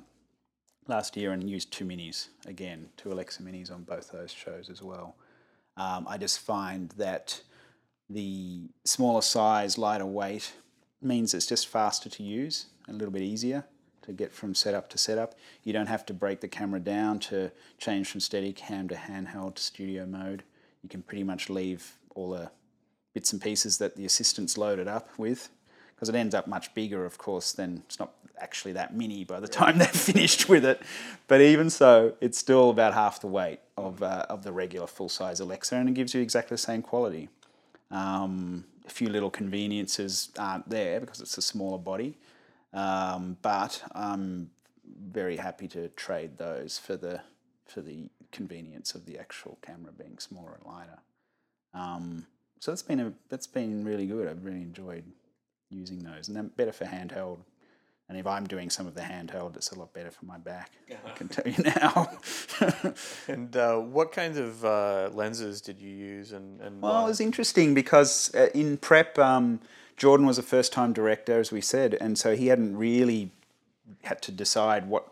last 0.88 1.16
year 1.16 1.32
and 1.32 1.50
used 1.50 1.72
two 1.72 1.86
minis 1.86 2.28
again, 2.46 2.90
two 2.98 3.12
Alexa 3.12 3.42
minis 3.42 3.72
on 3.72 3.84
both 3.84 4.12
those 4.12 4.32
shows 4.32 4.70
as 4.70 4.82
well. 4.82 5.16
Um, 5.78 6.06
I 6.08 6.18
just 6.18 6.40
find 6.40 6.90
that 6.98 7.42
the 8.10 8.70
smaller 8.86 9.22
size, 9.22 9.78
lighter 9.78 10.06
weight 10.06 10.54
means 11.02 11.34
it's 11.34 11.48
just 11.48 11.68
faster 11.68 12.10
to 12.10 12.24
use 12.24 12.68
and 12.88 12.96
a 12.96 13.00
little 13.00 13.14
bit 13.14 13.22
easier 13.22 13.66
to 14.04 14.12
get 14.12 14.32
from 14.32 14.54
setup 14.54 14.90
to 14.90 14.98
setup. 14.98 15.36
You 15.64 15.74
don't 15.74 15.88
have 15.88 16.06
to 16.08 16.14
break 16.14 16.42
the 16.42 16.48
camera 16.48 16.80
down 16.80 17.20
to 17.20 17.52
change 17.78 18.10
from 18.10 18.20
Steadicam 18.20 18.90
to 18.90 18.96
handheld 18.96 19.56
to 19.56 19.64
studio 19.64 20.06
mode. 20.06 20.44
You 20.84 20.90
can 20.90 21.02
pretty 21.02 21.24
much 21.24 21.50
leave 21.50 21.98
all 22.14 22.32
the 22.32 22.52
bits 23.14 23.32
and 23.32 23.42
pieces 23.42 23.78
that 23.78 23.96
the 23.96 24.06
assistant's 24.06 24.58
loaded 24.58 24.88
up 24.88 25.10
with 25.18 25.50
because 26.04 26.14
it 26.14 26.20
ends 26.20 26.36
up 26.36 26.48
much 26.48 26.74
bigger, 26.74 27.06
of 27.06 27.18
course, 27.18 27.54
than 27.54 27.82
it's 27.86 27.98
not 27.98 28.12
actually 28.38 28.74
that 28.74 28.94
mini 28.94 29.24
by 29.24 29.40
the 29.40 29.48
time 29.48 29.78
they're 29.78 29.88
finished 30.12 30.50
with 30.50 30.66
it. 30.66 30.82
But 31.30 31.40
even 31.40 31.70
so, 31.70 32.16
it's 32.20 32.38
still 32.38 32.70
about 32.70 32.94
half 32.94 33.22
the 33.22 33.28
weight 33.28 33.62
of, 33.78 34.04
uh, 34.04 34.26
of 34.28 34.44
the 34.44 34.52
regular 34.52 34.86
full 34.86 35.08
size 35.08 35.40
Alexa 35.40 35.78
and 35.78 35.88
it 35.88 35.94
gives 35.94 36.14
you 36.14 36.20
exactly 36.20 36.56
the 36.56 36.58
same 36.62 36.82
quality. 36.82 37.30
Um, 37.90 38.66
a 38.86 38.90
few 38.90 39.08
little 39.08 39.30
conveniences 39.30 40.30
aren't 40.38 40.70
there 40.70 41.00
because 41.00 41.22
it's 41.22 41.38
a 41.38 41.42
smaller 41.42 41.78
body, 41.78 42.18
um, 42.74 43.38
but 43.42 43.82
I'm 43.94 44.50
very 45.08 45.38
happy 45.38 45.70
to 45.70 45.88
trade 45.90 46.38
those 46.38 46.78
for 46.78 46.98
the 46.98 47.22
for 47.66 47.80
the 47.80 48.10
convenience 48.34 48.94
of 48.94 49.06
the 49.06 49.18
actual 49.18 49.58
camera 49.62 49.94
being 49.94 50.18
smaller 50.18 50.58
and 50.60 50.66
lighter. 50.66 51.00
Um, 51.74 52.28
so 52.60 52.72
that's 52.72 52.82
been 52.82 53.00
a 53.00 53.14
that's 53.30 53.48
been 53.48 53.86
really 53.86 54.06
good. 54.06 54.28
I've 54.28 54.44
really 54.44 54.64
enjoyed 54.64 55.06
using 55.74 56.00
those, 56.00 56.28
and 56.28 56.36
they're 56.38 56.44
better 56.44 56.72
for 56.72 56.86
handheld. 56.86 57.40
And 58.10 58.18
if 58.18 58.28
I'm 58.28 58.46
doing 58.46 58.70
some 58.70 58.86
of 58.86 58.96
the 58.96 59.02
handheld, 59.02 59.56
it's 59.56 59.72
a 59.72 59.80
lot 59.80 59.94
better 59.94 60.12
for 60.12 60.26
my 60.26 60.38
back. 60.38 60.72
I 61.06 61.10
can 61.12 61.30
tell 61.30 61.48
you 61.48 61.64
now. 61.64 62.10
And 63.28 63.56
uh, 63.56 63.78
what 63.78 64.12
kinds 64.12 64.38
of 64.38 64.64
uh, 64.66 65.10
lenses 65.14 65.62
did 65.62 65.80
you 65.80 65.90
use? 65.90 66.34
And, 66.34 66.60
and 66.62 66.82
Well, 66.82 66.94
why? 66.94 67.04
it 67.04 67.08
was 67.08 67.22
interesting 67.22 67.74
because 67.74 68.34
uh, 68.36 68.50
in 68.54 68.78
prep, 68.78 69.18
um, 69.18 69.62
Jordan 69.98 70.26
was 70.26 70.38
a 70.38 70.44
first 70.44 70.74
time 70.74 70.92
director, 70.94 71.40
as 71.40 71.52
we 71.52 71.62
said, 71.62 71.96
and 72.00 72.18
so 72.18 72.36
he 72.36 72.48
hadn't 72.48 72.78
really 72.78 73.32
had 74.04 74.22
to 74.24 74.32
decide 74.32 74.88
what 74.88 75.08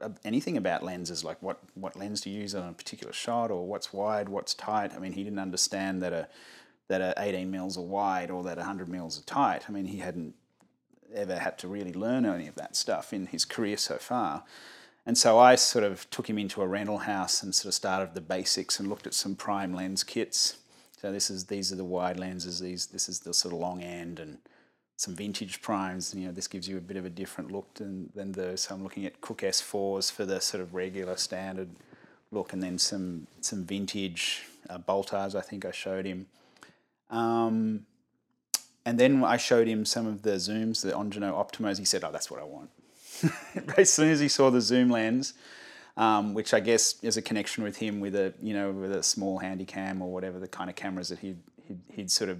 uh, 0.00 0.10
anything 0.24 0.56
about 0.56 0.82
lenses, 0.82 1.24
like 1.24 1.42
what, 1.42 1.58
what 1.74 1.96
lens 1.96 2.20
to 2.22 2.30
use 2.30 2.54
on 2.54 2.68
a 2.68 2.72
particular 2.72 3.12
shot 3.12 3.50
or 3.50 3.66
what's 3.66 3.92
wide, 3.92 4.28
what's 4.28 4.54
tight. 4.54 4.92
I 4.94 4.98
mean, 5.00 5.12
he 5.12 5.24
didn't 5.24 5.38
understand 5.38 6.02
that 6.02 6.12
a 6.12 6.28
that 6.92 7.00
a 7.00 7.22
18 7.22 7.50
mils 7.50 7.78
are 7.78 7.82
wide 7.82 8.30
or 8.30 8.42
that 8.42 8.58
100 8.58 8.86
mils 8.86 9.18
are 9.18 9.24
tight. 9.24 9.64
I 9.66 9.72
mean, 9.72 9.86
he 9.86 9.98
hadn't 9.98 10.34
ever 11.14 11.38
had 11.38 11.58
to 11.58 11.68
really 11.68 11.92
learn 11.92 12.26
any 12.26 12.46
of 12.46 12.54
that 12.56 12.76
stuff 12.76 13.14
in 13.14 13.26
his 13.26 13.46
career 13.46 13.78
so 13.78 13.96
far. 13.96 14.44
And 15.06 15.16
so 15.16 15.38
I 15.38 15.54
sort 15.54 15.84
of 15.84 16.08
took 16.10 16.28
him 16.28 16.38
into 16.38 16.60
a 16.60 16.66
rental 16.66 16.98
house 16.98 17.42
and 17.42 17.54
sort 17.54 17.70
of 17.70 17.74
started 17.74 18.14
the 18.14 18.20
basics 18.20 18.78
and 18.78 18.88
looked 18.88 19.06
at 19.06 19.14
some 19.14 19.34
prime 19.34 19.72
lens 19.74 20.04
kits. 20.04 20.58
So 21.00 21.10
this 21.10 21.30
is 21.30 21.46
these 21.46 21.72
are 21.72 21.76
the 21.76 21.84
wide 21.84 22.20
lenses. 22.20 22.60
These 22.60 22.86
this 22.86 23.08
is 23.08 23.20
the 23.20 23.32
sort 23.32 23.54
of 23.54 23.60
long 23.60 23.82
end 23.82 24.20
and 24.20 24.38
some 24.96 25.16
vintage 25.16 25.62
primes. 25.62 26.12
And, 26.12 26.22
You 26.22 26.28
know, 26.28 26.34
this 26.34 26.46
gives 26.46 26.68
you 26.68 26.76
a 26.76 26.80
bit 26.80 26.98
of 26.98 27.06
a 27.06 27.10
different 27.10 27.50
look 27.50 27.74
than 27.74 28.10
than 28.14 28.32
those. 28.32 28.60
So 28.60 28.74
I'm 28.74 28.82
looking 28.82 29.06
at 29.06 29.20
Cooke 29.22 29.42
S4s 29.42 30.12
for 30.12 30.26
the 30.26 30.40
sort 30.40 30.62
of 30.62 30.74
regular 30.74 31.16
standard 31.16 31.70
look, 32.30 32.52
and 32.52 32.62
then 32.62 32.78
some 32.78 33.26
some 33.40 33.64
vintage 33.64 34.42
uh, 34.68 34.78
Baltars. 34.78 35.34
I 35.34 35.40
think 35.40 35.64
I 35.64 35.72
showed 35.72 36.04
him. 36.04 36.26
Um, 37.12 37.86
and 38.84 38.98
then 38.98 39.22
I 39.22 39.36
showed 39.36 39.68
him 39.68 39.84
some 39.84 40.06
of 40.06 40.22
the 40.22 40.32
zooms, 40.32 40.82
the 40.82 40.92
Angenieux 40.92 41.32
Optimos. 41.32 41.78
He 41.78 41.84
said, 41.84 42.02
"Oh, 42.02 42.10
that's 42.10 42.30
what 42.30 42.40
I 42.40 42.44
want." 42.44 42.70
as 43.76 43.92
soon 43.92 44.10
as 44.10 44.18
he 44.18 44.26
saw 44.28 44.50
the 44.50 44.60
zoom 44.60 44.90
lens, 44.90 45.34
um, 45.96 46.34
which 46.34 46.52
I 46.52 46.58
guess 46.58 46.96
is 47.02 47.16
a 47.16 47.22
connection 47.22 47.62
with 47.62 47.76
him 47.76 48.00
with 48.00 48.16
a 48.16 48.34
you 48.42 48.54
know 48.54 48.72
with 48.72 48.90
a 48.92 49.02
small 49.02 49.38
handy 49.38 49.64
cam 49.64 50.02
or 50.02 50.12
whatever 50.12 50.40
the 50.40 50.48
kind 50.48 50.68
of 50.68 50.74
cameras 50.74 51.10
that 51.10 51.20
he'd, 51.20 51.38
he'd, 51.68 51.80
he'd 51.92 52.10
sort 52.10 52.30
of 52.30 52.38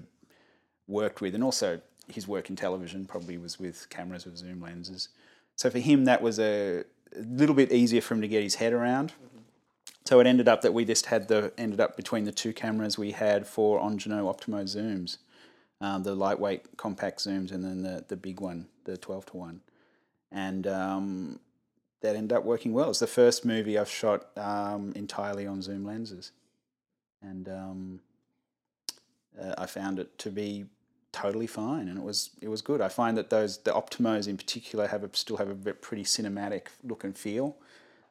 worked 0.88 1.20
with, 1.20 1.34
and 1.34 1.44
also 1.44 1.80
his 2.08 2.26
work 2.26 2.50
in 2.50 2.56
television 2.56 3.04
probably 3.04 3.38
was 3.38 3.60
with 3.60 3.88
cameras 3.88 4.24
with 4.24 4.36
zoom 4.36 4.60
lenses. 4.60 5.10
So 5.54 5.70
for 5.70 5.78
him, 5.78 6.06
that 6.06 6.22
was 6.22 6.40
a, 6.40 6.84
a 7.14 7.20
little 7.20 7.54
bit 7.54 7.70
easier 7.70 8.00
for 8.00 8.14
him 8.14 8.22
to 8.22 8.28
get 8.28 8.42
his 8.42 8.56
head 8.56 8.72
around. 8.72 9.12
So 10.04 10.18
it 10.18 10.26
ended 10.26 10.48
up 10.48 10.62
that 10.62 10.74
we 10.74 10.84
just 10.84 11.06
had 11.06 11.28
the 11.28 11.52
ended 11.56 11.80
up 11.80 11.96
between 11.96 12.24
the 12.24 12.32
two 12.32 12.52
cameras 12.52 12.98
we 12.98 13.12
had 13.12 13.46
for 13.46 13.80
Angenieux 13.80 14.24
Optimo 14.24 14.64
zooms, 14.64 15.18
um, 15.80 16.02
the 16.02 16.14
lightweight 16.14 16.76
compact 16.76 17.20
zooms, 17.20 17.52
and 17.52 17.64
then 17.64 17.82
the 17.82 18.04
the 18.08 18.16
big 18.16 18.40
one, 18.40 18.66
the 18.84 18.96
twelve 18.96 19.26
to 19.26 19.36
one, 19.36 19.60
and 20.30 20.66
um, 20.66 21.38
that 22.00 22.16
ended 22.16 22.36
up 22.36 22.44
working 22.44 22.72
well. 22.72 22.90
It's 22.90 22.98
the 22.98 23.06
first 23.06 23.44
movie 23.44 23.78
I've 23.78 23.88
shot 23.88 24.26
um, 24.36 24.92
entirely 24.96 25.46
on 25.46 25.62
zoom 25.62 25.84
lenses, 25.84 26.32
and 27.22 27.48
um, 27.48 28.00
uh, 29.40 29.54
I 29.56 29.66
found 29.66 30.00
it 30.00 30.18
to 30.18 30.30
be 30.30 30.66
totally 31.12 31.46
fine, 31.46 31.88
and 31.88 31.98
it 31.98 32.04
was 32.04 32.30
it 32.40 32.48
was 32.48 32.60
good. 32.60 32.80
I 32.80 32.88
find 32.88 33.16
that 33.16 33.30
those 33.30 33.58
the 33.58 33.70
Optimos 33.70 34.26
in 34.26 34.36
particular 34.36 34.88
have 34.88 35.04
a, 35.04 35.10
still 35.12 35.36
have 35.36 35.48
a 35.48 35.74
pretty 35.74 36.02
cinematic 36.04 36.68
look 36.82 37.04
and 37.04 37.16
feel. 37.16 37.56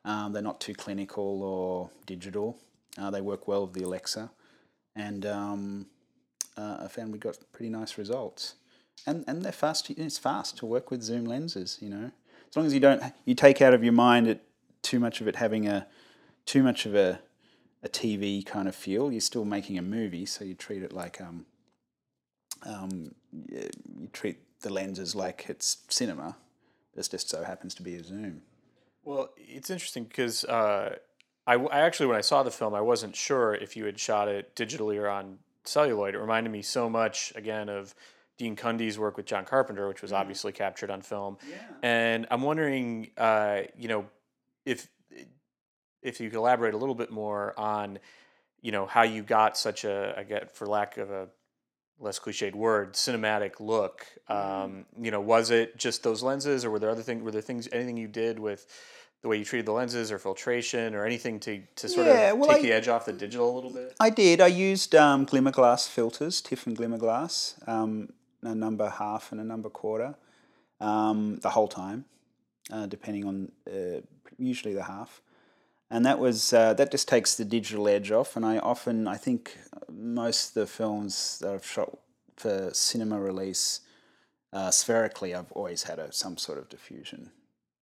Um, 0.03 0.33
they're 0.33 0.41
not 0.41 0.59
too 0.59 0.73
clinical 0.73 1.43
or 1.43 1.89
digital. 2.05 2.57
Uh, 2.97 3.11
they 3.11 3.21
work 3.21 3.47
well 3.47 3.65
with 3.65 3.73
the 3.73 3.83
Alexa, 3.83 4.31
and 4.95 5.25
um, 5.25 5.85
uh, 6.57 6.77
I 6.81 6.87
found 6.87 7.13
we 7.13 7.19
got 7.19 7.37
pretty 7.53 7.69
nice 7.69 7.97
results. 7.97 8.55
And 9.05 9.23
and 9.27 9.43
they're 9.43 9.51
fast. 9.51 9.89
It's 9.89 10.17
fast 10.17 10.57
to 10.57 10.65
work 10.65 10.91
with 10.91 11.01
zoom 11.01 11.25
lenses. 11.25 11.77
You 11.81 11.89
know, 11.89 12.11
as 12.49 12.55
long 12.55 12.65
as 12.65 12.73
you 12.73 12.79
don't 12.79 13.01
you 13.25 13.35
take 13.35 13.61
out 13.61 13.73
of 13.73 13.83
your 13.83 13.93
mind 13.93 14.27
it 14.27 14.43
too 14.81 14.99
much 14.99 15.21
of 15.21 15.27
it 15.27 15.37
having 15.37 15.67
a 15.67 15.87
too 16.45 16.63
much 16.63 16.85
of 16.85 16.95
a 16.95 17.19
a 17.83 17.89
TV 17.89 18.45
kind 18.45 18.67
of 18.67 18.75
feel. 18.75 19.11
You're 19.11 19.21
still 19.21 19.45
making 19.45 19.77
a 19.77 19.81
movie, 19.81 20.25
so 20.25 20.43
you 20.43 20.53
treat 20.53 20.83
it 20.83 20.93
like 20.93 21.19
um, 21.19 21.45
um, 22.63 23.15
you, 23.31 23.69
you 23.99 24.07
treat 24.13 24.37
the 24.61 24.71
lenses 24.71 25.15
like 25.15 25.45
it's 25.47 25.77
cinema. 25.89 26.37
This 26.95 27.07
just 27.07 27.29
so 27.29 27.43
happens 27.43 27.73
to 27.75 27.83
be 27.83 27.95
a 27.95 28.03
zoom. 28.03 28.41
Well, 29.03 29.29
it's 29.37 29.69
interesting 29.69 30.03
because 30.03 30.43
uh, 30.45 30.97
I, 31.47 31.55
I 31.55 31.79
actually, 31.81 32.07
when 32.07 32.17
I 32.17 32.21
saw 32.21 32.43
the 32.43 32.51
film, 32.51 32.73
I 32.73 32.81
wasn't 32.81 33.15
sure 33.15 33.55
if 33.55 33.75
you 33.75 33.85
had 33.85 33.99
shot 33.99 34.27
it 34.27 34.55
digitally 34.55 34.99
or 34.99 35.09
on 35.09 35.39
celluloid. 35.63 36.15
It 36.15 36.19
reminded 36.19 36.51
me 36.51 36.61
so 36.61 36.89
much, 36.89 37.33
again, 37.35 37.67
of 37.69 37.95
Dean 38.37 38.55
Cundey's 38.55 38.97
work 38.97 39.17
with 39.17 39.25
John 39.25 39.45
Carpenter, 39.45 39.87
which 39.87 40.01
was 40.01 40.11
obviously 40.11 40.51
captured 40.51 40.89
on 40.89 41.01
film. 41.01 41.37
And 41.83 42.27
I'm 42.31 42.41
wondering, 42.41 43.09
uh, 43.17 43.61
you 43.77 43.87
know, 43.87 44.05
if 44.65 44.87
if 46.01 46.19
you 46.19 46.29
could 46.29 46.37
elaborate 46.37 46.73
a 46.73 46.77
little 46.77 46.95
bit 46.95 47.11
more 47.11 47.53
on, 47.59 47.99
you 48.61 48.71
know, 48.71 48.87
how 48.87 49.03
you 49.03 49.21
got 49.21 49.57
such 49.57 49.83
a, 49.83 50.15
I 50.17 50.23
get 50.23 50.55
for 50.55 50.65
lack 50.65 50.97
of 50.97 51.11
a 51.11 51.27
less 52.01 52.19
cliched 52.19 52.55
word, 52.55 52.93
cinematic 52.93 53.59
look. 53.59 54.05
Um, 54.27 54.85
you 54.99 55.11
know, 55.11 55.21
was 55.21 55.51
it 55.51 55.77
just 55.77 56.03
those 56.03 56.23
lenses, 56.23 56.65
or 56.65 56.71
were 56.71 56.79
there 56.79 56.89
other 56.89 57.03
things? 57.03 57.21
Were 57.23 57.31
there 57.31 57.41
things, 57.41 57.67
anything 57.71 57.97
you 57.97 58.07
did 58.07 58.39
with 58.39 58.65
the 59.21 59.27
way 59.27 59.37
you 59.37 59.45
treated 59.45 59.67
the 59.67 59.71
lenses, 59.71 60.11
or 60.11 60.17
filtration, 60.17 60.95
or 60.95 61.05
anything 61.05 61.39
to 61.41 61.61
to 61.75 61.87
sort 61.87 62.07
Yeah, 62.07 62.31
of 62.31 62.39
well, 62.39 62.49
take 62.49 62.57
I- 62.57 62.61
the 62.61 62.71
edge 62.73 62.87
off 62.87 63.05
the 63.05 63.13
digital 63.13 63.49
a 63.53 63.55
little 63.55 63.69
bit? 63.71 63.95
I 63.99 64.09
did. 64.09 64.41
I 64.41 64.47
used 64.47 64.95
um, 64.95 65.25
glimmer 65.25 65.51
glass 65.51 65.87
filters, 65.87 66.41
Tiffen 66.41 66.73
glimmer 66.75 66.97
glass, 66.97 67.55
um, 67.67 68.09
a 68.41 68.55
number 68.55 68.89
half 68.89 69.31
and 69.31 69.39
a 69.39 69.43
number 69.43 69.69
quarter, 69.69 70.15
um, 70.79 71.37
the 71.41 71.49
whole 71.51 71.67
time, 71.67 72.05
uh, 72.71 72.87
depending 72.87 73.25
on 73.25 73.51
uh, 73.67 74.01
usually 74.39 74.73
the 74.73 74.83
half. 74.83 75.21
And 75.93 76.06
that 76.06 76.19
was 76.19 76.54
uh, 76.54 76.73
that 76.75 76.89
just 76.89 77.10
takes 77.10 77.36
the 77.36 77.43
digital 77.43 77.88
edge 77.89 78.12
off. 78.12 78.38
And 78.38 78.45
I 78.45 78.60
often, 78.60 79.10
I 79.10 79.17
think, 79.17 79.58
most 79.91 80.49
of 80.49 80.54
the 80.54 80.65
films 80.65 81.38
that 81.39 81.54
I've 81.54 81.65
shot 81.65 81.97
for 82.38 82.69
cinema 82.73 83.19
release, 83.19 83.82
uh, 84.54 84.71
spherically, 84.71 85.36
I've 85.36 85.51
always 85.51 85.84
had 85.84 85.99
a, 85.99 86.12
some 86.13 86.38
sort 86.38 86.58
of 86.58 86.69
diffusion 86.69 87.32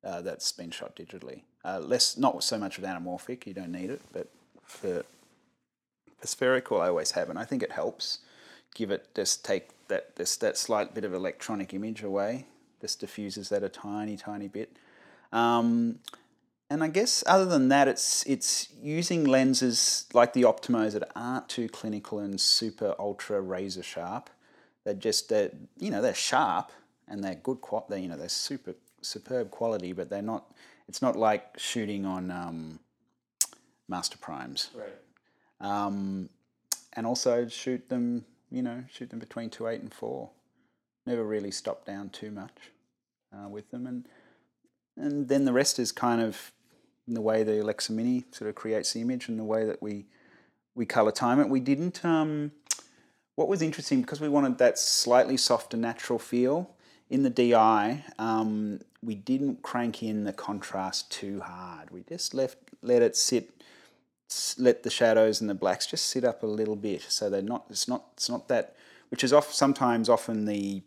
uh, 0.04 0.22
that's 0.22 0.52
been 0.52 0.72
shot 0.72 0.95
digitally. 0.95 1.43
Uh, 1.63 1.80
less, 1.80 2.17
not 2.17 2.43
so 2.43 2.58
much 2.58 2.78
with 2.78 2.89
anamorphic. 2.89 3.45
You 3.45 3.54
don't 3.54 3.72
need 3.72 3.91
it, 3.91 4.02
but 4.12 4.28
for 4.63 5.04
for 6.17 6.28
spherical, 6.28 6.82
I 6.82 6.88
always 6.88 7.12
have, 7.12 7.30
and 7.30 7.38
I 7.38 7.45
think 7.45 7.62
it 7.62 7.72
helps. 7.72 8.19
Give 8.74 8.89
it 8.89 9.08
just 9.15 9.45
take 9.45 9.69
that 9.88 10.15
this 10.15 10.36
that 10.38 10.58
slight 10.58 10.95
bit 10.95 11.04
of 11.04 11.13
electronic 11.13 11.76
image 11.76 12.02
away. 12.02 12.48
This 12.80 12.95
diffuses 12.95 13.50
that 13.50 13.62
a 13.62 13.69
tiny, 13.69 14.17
tiny 14.17 14.48
bit. 14.48 14.78
Um, 15.32 16.00
and 16.69 16.84
I 16.84 16.88
guess 16.88 17.23
other 17.25 17.45
than 17.45 17.69
that, 17.69 17.88
it's 17.88 18.25
it's 18.25 18.69
using 18.82 19.23
lenses 19.25 20.05
like 20.13 20.34
the 20.34 20.43
Optimos 20.43 20.93
that 20.93 21.10
aren't 21.15 21.49
too 21.49 21.67
clinical 21.69 22.19
and 22.19 22.39
super 22.39 22.95
ultra 22.99 23.41
razor 23.41 23.84
sharp. 23.84 24.29
They're 24.84 24.93
just 24.93 25.29
they're 25.29 25.51
you 25.77 25.89
know 25.91 26.01
they're 26.01 26.13
sharp 26.13 26.71
and 27.08 27.23
they're 27.23 27.36
good 27.36 27.62
qual. 27.62 27.86
They 27.89 28.01
you 28.01 28.08
know 28.08 28.17
they're 28.17 28.29
super 28.29 28.75
superb 29.01 29.49
quality, 29.51 29.93
but 29.93 30.10
they're 30.10 30.21
not. 30.21 30.51
It's 30.88 31.01
not 31.01 31.15
like 31.15 31.58
shooting 31.58 32.05
on 32.05 32.32
um, 32.32 32.79
master 33.88 34.17
primes 34.17 34.69
Right. 34.73 34.89
um, 35.62 36.29
and 36.93 37.05
also 37.05 37.47
shoot 37.47 37.88
them, 37.89 38.25
you 38.49 38.63
know, 38.63 38.84
shoot 38.91 39.10
them 39.12 39.19
between 39.19 39.49
two 39.49 39.67
eight 39.67 39.82
and 39.82 39.93
four. 39.93 40.32
Never 41.05 41.23
really 41.23 41.51
stop 41.51 41.86
down 41.86 42.10
too 42.10 42.32
much 42.32 42.71
uh, 43.34 43.47
with 43.49 43.69
them, 43.71 43.86
and 43.88 44.05
and 44.97 45.27
then 45.27 45.45
the 45.45 45.53
rest 45.53 45.79
is 45.79 45.91
kind 45.91 46.21
of 46.21 46.51
in 47.10 47.15
the 47.15 47.22
way 47.22 47.43
the 47.43 47.62
Alexa 47.62 47.91
Mini 47.91 48.24
sort 48.32 48.50
of 48.50 48.56
creates 48.56 48.93
the 48.93 49.02
image 49.02 49.28
and 49.28 49.38
the 49.38 49.43
way 49.43 49.65
that 49.65 49.82
we 49.82 50.06
we 50.76 50.86
color 50.86 51.12
time 51.12 51.41
it. 51.41 51.50
We 51.50 51.60
didn't. 51.60 52.06
Um, 52.06 52.54
what 53.36 53.50
was 53.50 53.62
interesting 53.62 54.02
because 54.02 54.22
we 54.22 54.30
wanted 54.30 54.58
that 54.60 54.80
slightly 54.80 55.36
softer, 55.36 55.76
natural 55.76 56.19
feel 56.19 56.72
in 57.10 57.24
the 57.24 57.30
DI. 57.30 58.06
Um, 58.17 58.82
we 59.04 59.15
didn't 59.15 59.62
crank 59.62 60.04
in 60.04 60.24
the 60.24 60.34
contrast 60.34 61.12
too 61.12 61.41
hard. 61.41 61.89
We 61.91 62.04
just 62.08 62.34
left 62.34 62.58
let 62.82 63.02
it 63.02 63.17
sit 63.17 63.52
let 64.58 64.84
the 64.84 64.89
shadows 64.89 65.41
and 65.41 65.50
the 65.50 65.56
blacks 65.56 65.88
just 65.88 66.06
sit 66.06 66.24
up 66.24 66.43
a 66.43 66.48
little 66.48 66.76
bit 66.76 67.02
so 67.10 67.30
they're 67.30 67.41
not 67.41 67.65
it's 67.69 67.88
not 67.88 68.06
it's 68.13 68.30
not 68.30 68.48
that 68.48 68.76
which 69.10 69.24
is 69.24 69.34
off 69.34 69.52
sometimes 69.52 70.08
often 70.08 70.45
the 70.45 70.84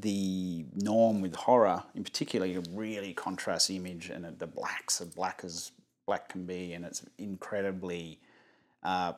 the 0.00 0.64
norm 0.74 1.20
with 1.20 1.34
horror 1.34 1.82
in 1.94 2.04
particular 2.04 2.46
a 2.46 2.62
really 2.70 3.12
contrast 3.12 3.70
image 3.70 4.10
and 4.10 4.38
the 4.38 4.46
blacks 4.46 5.00
are 5.00 5.06
black 5.06 5.42
as 5.44 5.72
black 6.06 6.28
can 6.28 6.44
be 6.44 6.72
and 6.72 6.84
it's 6.84 7.04
incredibly 7.18 8.18
uh, 8.82 9.12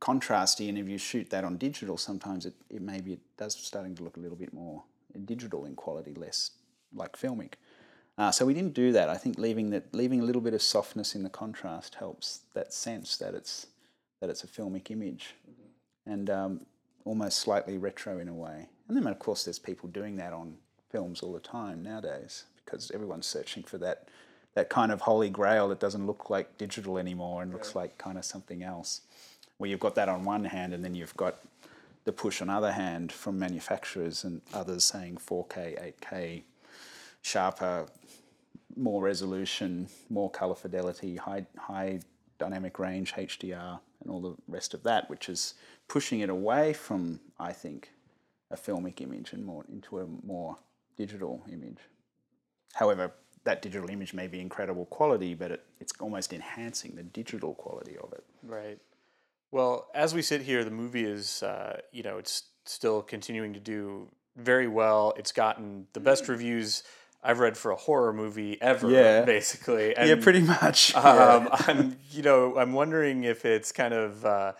contrasty 0.00 0.68
and 0.68 0.78
if 0.78 0.88
you 0.88 0.98
shoot 0.98 1.30
that 1.30 1.44
on 1.44 1.56
digital 1.56 1.96
sometimes 1.96 2.46
it, 2.46 2.54
it 2.70 2.82
maybe 2.82 3.12
it 3.12 3.20
does 3.36 3.54
starting 3.54 3.94
to 3.94 4.02
look 4.02 4.16
a 4.16 4.20
little 4.20 4.36
bit 4.36 4.52
more 4.52 4.82
digital 5.24 5.64
in 5.64 5.74
quality 5.74 6.14
less 6.14 6.50
like 6.94 7.16
filmic 7.16 7.54
uh, 8.18 8.30
so 8.30 8.46
we 8.46 8.54
didn't 8.54 8.74
do 8.74 8.92
that. 8.92 9.08
I 9.08 9.16
think 9.16 9.38
leaving 9.38 9.70
that, 9.70 9.94
leaving 9.94 10.20
a 10.20 10.24
little 10.24 10.40
bit 10.40 10.54
of 10.54 10.62
softness 10.62 11.14
in 11.14 11.22
the 11.22 11.30
contrast 11.30 11.96
helps 11.96 12.40
that 12.54 12.72
sense 12.72 13.16
that 13.18 13.34
it's 13.34 13.66
that 14.20 14.30
it's 14.30 14.42
a 14.42 14.46
filmic 14.46 14.90
image, 14.90 15.34
and 16.06 16.30
um, 16.30 16.66
almost 17.04 17.38
slightly 17.38 17.76
retro 17.76 18.18
in 18.18 18.28
a 18.28 18.34
way. 18.34 18.68
And 18.88 18.96
then 18.96 19.06
of 19.06 19.18
course 19.18 19.44
there's 19.44 19.58
people 19.58 19.88
doing 19.88 20.16
that 20.16 20.32
on 20.32 20.56
films 20.90 21.22
all 21.22 21.32
the 21.32 21.40
time 21.40 21.82
nowadays 21.82 22.44
because 22.64 22.90
everyone's 22.92 23.26
searching 23.26 23.62
for 23.62 23.78
that 23.78 24.08
that 24.56 24.70
kind 24.70 24.90
of 24.90 25.02
holy 25.02 25.28
grail 25.28 25.68
that 25.68 25.78
doesn't 25.78 26.06
look 26.06 26.30
like 26.30 26.56
digital 26.56 26.96
anymore 26.96 27.42
and 27.42 27.52
looks 27.52 27.74
like 27.74 27.96
kind 27.98 28.16
of 28.16 28.24
something 28.24 28.62
else. 28.62 29.02
Where 29.58 29.68
you've 29.68 29.80
got 29.80 29.94
that 29.96 30.08
on 30.08 30.24
one 30.24 30.44
hand, 30.44 30.72
and 30.72 30.82
then 30.82 30.94
you've 30.94 31.16
got 31.16 31.36
the 32.04 32.12
push 32.12 32.40
on 32.40 32.48
other 32.48 32.72
hand 32.72 33.12
from 33.12 33.38
manufacturers 33.38 34.24
and 34.24 34.40
others 34.54 34.82
saying 34.84 35.18
4K, 35.18 35.94
8K, 36.00 36.42
sharper, 37.20 37.86
more 38.76 39.02
resolution, 39.02 39.88
more 40.08 40.30
color 40.30 40.54
fidelity, 40.54 41.16
high, 41.16 41.44
high 41.58 42.00
dynamic 42.38 42.78
range, 42.78 43.12
HDR, 43.12 43.78
and 44.02 44.10
all 44.10 44.20
the 44.20 44.34
rest 44.48 44.72
of 44.72 44.82
that, 44.84 45.10
which 45.10 45.28
is 45.28 45.52
pushing 45.86 46.20
it 46.20 46.30
away 46.30 46.72
from, 46.72 47.20
I 47.38 47.52
think, 47.52 47.90
a 48.50 48.56
filmic 48.56 49.00
image 49.00 49.32
and 49.32 49.44
more 49.44 49.64
into 49.68 49.98
a 49.98 50.06
more 50.24 50.56
digital 50.96 51.42
image. 51.50 51.78
However, 52.74 53.12
that 53.44 53.62
digital 53.62 53.88
image 53.88 54.12
may 54.12 54.26
be 54.26 54.40
incredible 54.40 54.86
quality, 54.86 55.34
but 55.34 55.50
it, 55.50 55.64
it's 55.80 55.92
almost 56.00 56.32
enhancing 56.32 56.94
the 56.96 57.02
digital 57.02 57.54
quality 57.54 57.96
of 57.96 58.12
it. 58.12 58.24
Right. 58.42 58.78
Well, 59.50 59.86
as 59.94 60.14
we 60.14 60.22
sit 60.22 60.42
here, 60.42 60.64
the 60.64 60.70
movie 60.70 61.04
is, 61.04 61.42
uh, 61.42 61.80
you 61.92 62.02
know, 62.02 62.18
it's 62.18 62.44
still 62.64 63.02
continuing 63.02 63.54
to 63.54 63.60
do 63.60 64.08
very 64.36 64.68
well. 64.68 65.14
It's 65.16 65.32
gotten 65.32 65.86
the 65.92 66.00
best 66.00 66.28
reviews 66.28 66.82
I've 67.22 67.38
read 67.38 67.56
for 67.56 67.70
a 67.70 67.76
horror 67.76 68.12
movie 68.12 68.60
ever, 68.60 68.90
yeah. 68.90 69.24
basically. 69.24 69.96
And, 69.96 70.08
yeah, 70.08 70.16
pretty 70.22 70.42
much. 70.42 70.94
Um, 70.94 71.48
I'm, 71.52 71.96
you 72.10 72.22
know, 72.22 72.56
I'm 72.58 72.72
wondering 72.72 73.24
if 73.24 73.44
it's 73.44 73.72
kind 73.72 73.94
of 73.94 74.24
uh, 74.24 74.52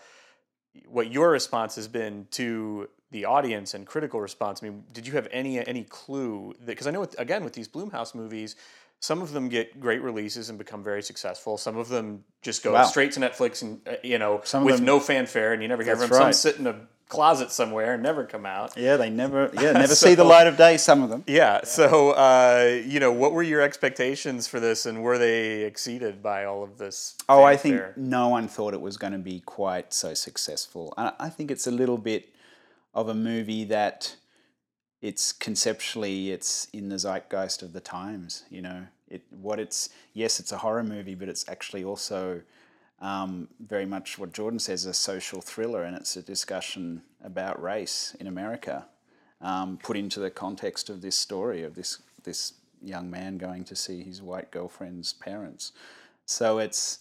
what 0.87 1.11
your 1.11 1.29
response 1.29 1.75
has 1.75 1.87
been 1.87 2.27
to 2.31 2.89
the 3.11 3.25
audience 3.25 3.73
and 3.73 3.85
critical 3.85 4.19
response. 4.19 4.61
I 4.61 4.69
mean, 4.69 4.83
did 4.93 5.07
you 5.07 5.13
have 5.13 5.27
any 5.31 5.65
any 5.65 5.83
clue 5.83 6.53
that? 6.59 6.67
Because 6.67 6.87
I 6.87 6.91
know, 6.91 7.01
with, 7.01 7.19
again, 7.19 7.43
with 7.43 7.53
these 7.53 7.67
Blumhouse 7.67 8.13
movies, 8.13 8.55
some 8.99 9.21
of 9.21 9.31
them 9.31 9.49
get 9.49 9.79
great 9.79 10.01
releases 10.01 10.49
and 10.49 10.57
become 10.57 10.83
very 10.83 11.03
successful. 11.03 11.57
Some 11.57 11.77
of 11.77 11.89
them 11.89 12.23
just 12.41 12.63
go 12.63 12.73
wow. 12.73 12.83
straight 12.83 13.11
to 13.13 13.19
Netflix 13.19 13.61
and 13.61 13.79
uh, 13.87 13.95
you 14.03 14.17
know 14.17 14.41
some 14.43 14.63
with 14.63 14.77
them, 14.77 14.85
no 14.85 14.99
fanfare, 14.99 15.53
and 15.53 15.61
you 15.61 15.67
never 15.67 15.83
hear 15.83 15.95
from 15.95 16.09
them. 16.09 16.19
Right. 16.19 16.35
Some 16.35 16.51
sit 16.51 16.59
in 16.59 16.67
a 16.67 16.87
closet 17.09 17.51
somewhere 17.51 17.93
and 17.93 18.03
never 18.03 18.25
come 18.25 18.45
out. 18.45 18.75
Yeah, 18.75 18.97
they 18.97 19.09
never 19.09 19.51
yeah 19.53 19.71
never 19.71 19.95
so, 19.95 20.07
see 20.07 20.15
the 20.15 20.23
light 20.23 20.47
of 20.47 20.57
day. 20.57 20.77
Some 20.77 21.03
of 21.03 21.09
them. 21.09 21.23
Yeah. 21.27 21.63
So 21.63 22.11
uh, 22.11 22.81
you 22.85 22.99
know, 22.99 23.11
what 23.11 23.33
were 23.33 23.43
your 23.43 23.61
expectations 23.61 24.47
for 24.47 24.59
this, 24.59 24.85
and 24.85 25.03
were 25.03 25.17
they 25.17 25.63
exceeded 25.63 26.23
by 26.23 26.45
all 26.45 26.63
of 26.63 26.77
this? 26.77 27.15
Oh, 27.29 27.43
I 27.43 27.55
think 27.55 27.97
no 27.97 28.29
one 28.29 28.47
thought 28.47 28.73
it 28.73 28.81
was 28.81 28.97
going 28.97 29.13
to 29.13 29.19
be 29.19 29.41
quite 29.41 29.93
so 29.93 30.13
successful. 30.13 30.93
I 30.97 31.29
think 31.29 31.51
it's 31.51 31.67
a 31.67 31.71
little 31.71 31.97
bit 31.97 32.33
of 32.97 33.07
a 33.09 33.13
movie 33.13 33.63
that 33.63 34.15
it's 35.01 35.31
conceptually 35.31 36.31
it's 36.31 36.67
in 36.73 36.89
the 36.89 36.97
zeitgeist 36.97 37.61
of 37.61 37.71
the 37.71 37.79
times. 37.79 38.43
You 38.49 38.63
know, 38.63 38.87
it 39.07 39.21
what 39.29 39.59
it's 39.59 39.89
yes, 40.13 40.39
it's 40.39 40.51
a 40.51 40.57
horror 40.57 40.83
movie, 40.83 41.13
but 41.13 41.29
it's 41.29 41.47
actually 41.47 41.83
also 41.83 42.41
um, 42.99 43.47
very 43.59 43.85
much 43.85 44.17
what 44.17 44.33
Jordan 44.33 44.57
says 44.59 44.85
a 44.85 44.93
social 44.95 45.41
thriller, 45.41 45.83
and 45.83 45.95
it's 45.95 46.17
a 46.17 46.23
discussion 46.23 47.03
about 47.23 47.61
race 47.61 48.17
in 48.19 48.25
America, 48.25 48.87
um, 49.41 49.77
put 49.77 49.95
into 49.95 50.19
the 50.19 50.31
context 50.31 50.89
of 50.89 51.01
this 51.03 51.15
story 51.15 51.61
of 51.61 51.75
this 51.75 52.01
this 52.23 52.53
young 52.81 53.11
man 53.11 53.37
going 53.37 53.63
to 53.65 53.75
see 53.75 54.01
his 54.01 54.23
white 54.23 54.49
girlfriend's 54.49 55.13
parents. 55.13 55.71
So 56.25 56.57
it's, 56.57 56.99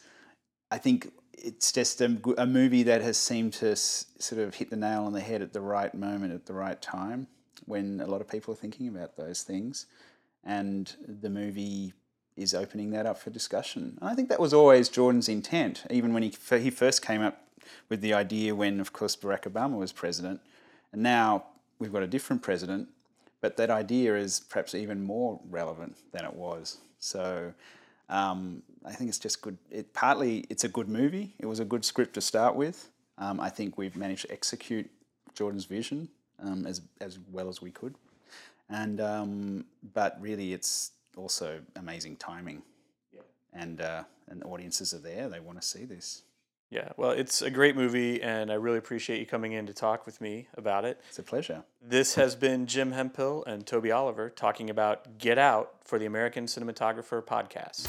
I 0.71 0.79
think 0.79 1.13
it's 1.37 1.73
just 1.73 2.01
a, 2.01 2.19
a 2.39 2.47
movie 2.47 2.83
that 2.85 3.03
has 3.03 3.17
seemed 3.17 3.53
to 3.55 3.73
s- 3.73 4.07
sort 4.19 4.41
of 4.41 4.55
hit 4.55 4.71
the 4.71 4.77
nail 4.77 5.05
on 5.05 5.13
the 5.13 5.21
head 5.21 5.43
at 5.43 5.53
the 5.53 5.61
right 5.61 5.95
moment 5.95 6.33
at 6.33 6.47
the 6.47 6.55
right 6.55 6.81
time 6.81 7.27
when 7.67 8.01
a 8.01 8.07
lot 8.07 8.21
of 8.21 8.29
people 8.29 8.53
are 8.53 8.57
thinking 8.57 8.89
about 8.89 9.17
those 9.17 9.43
things, 9.43 9.87
and 10.45 10.95
the 11.07 11.31
movie 11.31 11.93
is 12.37 12.55
opening 12.55 12.91
that 12.91 13.07
up 13.07 13.19
for 13.19 13.31
discussion. 13.31 13.97
And 14.01 14.11
I 14.11 14.15
think 14.15 14.29
that 14.29 14.39
was 14.39 14.53
always 14.53 14.89
Jordan's 14.89 15.29
intent, 15.29 15.85
even 15.91 16.13
when 16.13 16.23
he, 16.23 16.35
he 16.51 16.71
first 16.71 17.01
came 17.01 17.23
up 17.23 17.43
with 17.89 18.01
the 18.01 18.13
idea 18.13 18.55
when, 18.55 18.79
of 18.79 18.93
course, 18.93 19.17
Barack 19.17 19.43
Obama 19.43 19.77
was 19.77 19.93
president. 19.93 20.41
And 20.93 21.03
now 21.03 21.45
we've 21.79 21.93
got 21.93 22.03
a 22.03 22.07
different 22.07 22.43
president, 22.43 22.89
but 23.41 23.57
that 23.57 23.71
idea 23.71 24.17
is 24.17 24.41
perhaps 24.41 24.75
even 24.75 25.03
more 25.03 25.41
relevant 25.49 25.97
than 26.13 26.25
it 26.25 26.35
was. 26.35 26.79
So 26.99 27.55
um, 28.09 28.63
I 28.85 28.93
think 28.93 29.09
it's 29.09 29.19
just 29.19 29.43
good. 29.43 29.59
It, 29.71 29.93
partly, 29.93 30.45
it's 30.49 30.65
a 30.65 30.69
good 30.69 30.89
movie. 30.89 31.35
It 31.39 31.47
was 31.47 31.61
a 31.61 31.65
good 31.65 31.85
script 31.85 32.15
to 32.15 32.21
start 32.21 32.55
with. 32.55 32.91
Um, 33.19 33.41
I 33.41 33.49
think 33.49 33.79
we've 33.79 33.97
managed 33.97 34.23
to 34.23 34.33
execute 34.33 34.89
Jordan's 35.35 35.65
vision 35.65 36.09
um, 36.43 36.67
as, 36.67 36.83
as 37.01 37.19
well 37.33 37.49
as 37.49 37.61
we 37.61 37.71
could. 37.71 37.95
And 38.69 39.01
um, 39.01 39.65
but 39.95 40.21
really, 40.21 40.53
it's 40.53 40.93
also 41.17 41.61
amazing 41.77 42.17
timing. 42.17 42.63
Yeah. 43.15 43.21
And 43.53 43.81
uh, 43.81 44.05
and 44.29 44.43
audiences 44.45 44.93
are 44.93 44.99
there; 44.99 45.29
they 45.29 45.41
want 45.41 45.61
to 45.61 45.67
see 45.67 45.85
this. 45.85 46.23
Yeah, 46.69 46.91
well, 46.97 47.11
it's 47.13 47.43
a 47.43 47.51
great 47.51 47.77
movie, 47.77 48.21
and 48.21 48.51
I 48.51 48.55
really 48.55 48.79
appreciate 48.79 49.21
you 49.21 49.27
coming 49.27 49.53
in 49.53 49.67
to 49.67 49.73
talk 49.73 50.05
with 50.05 50.21
me 50.21 50.49
about 50.55 50.85
it. 50.85 51.01
It's 51.09 51.19
a 51.19 51.23
pleasure. 51.23 51.63
This 51.81 52.17
has 52.17 52.35
been 52.35 52.67
Jim 52.67 52.91
Hemphill 52.91 53.45
and 53.45 53.65
Toby 53.65 53.93
Oliver 53.93 54.31
talking 54.31 54.69
about 54.69 55.19
Get 55.19 55.39
Out 55.39 55.75
for 55.85 55.99
the 55.99 56.07
American 56.07 56.47
Cinematographer 56.47 57.23
podcast. 57.23 57.89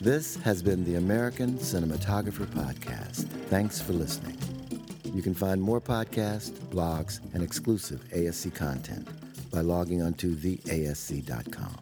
This 0.00 0.36
has 0.36 0.62
been 0.62 0.84
the 0.84 0.96
American 0.96 1.58
Cinematographer 1.58 2.46
Podcast. 2.46 3.26
Thanks 3.48 3.80
for 3.80 3.92
listening. 3.92 4.38
You 5.04 5.22
can 5.22 5.34
find 5.34 5.60
more 5.60 5.80
podcasts, 5.80 6.50
blogs, 6.50 7.20
and 7.34 7.42
exclusive 7.42 8.04
ASC 8.12 8.54
content 8.54 9.08
by 9.50 9.60
logging 9.60 10.02
onto 10.02 10.34
theasc.com. 10.34 11.76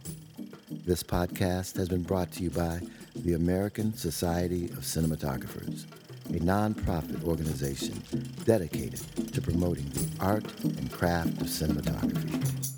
This 0.85 1.03
podcast 1.03 1.77
has 1.77 1.89
been 1.89 2.03
brought 2.03 2.31
to 2.33 2.43
you 2.43 2.49
by 2.49 2.81
the 3.23 3.33
American 3.33 3.93
Society 3.95 4.65
of 4.65 4.79
Cinematographers, 4.79 5.85
a 6.29 6.39
nonprofit 6.39 7.23
organization 7.23 8.01
dedicated 8.45 9.01
to 9.33 9.41
promoting 9.41 9.89
the 9.89 10.07
art 10.19 10.45
and 10.63 10.91
craft 10.91 11.41
of 11.41 11.47
cinematography. 11.47 12.76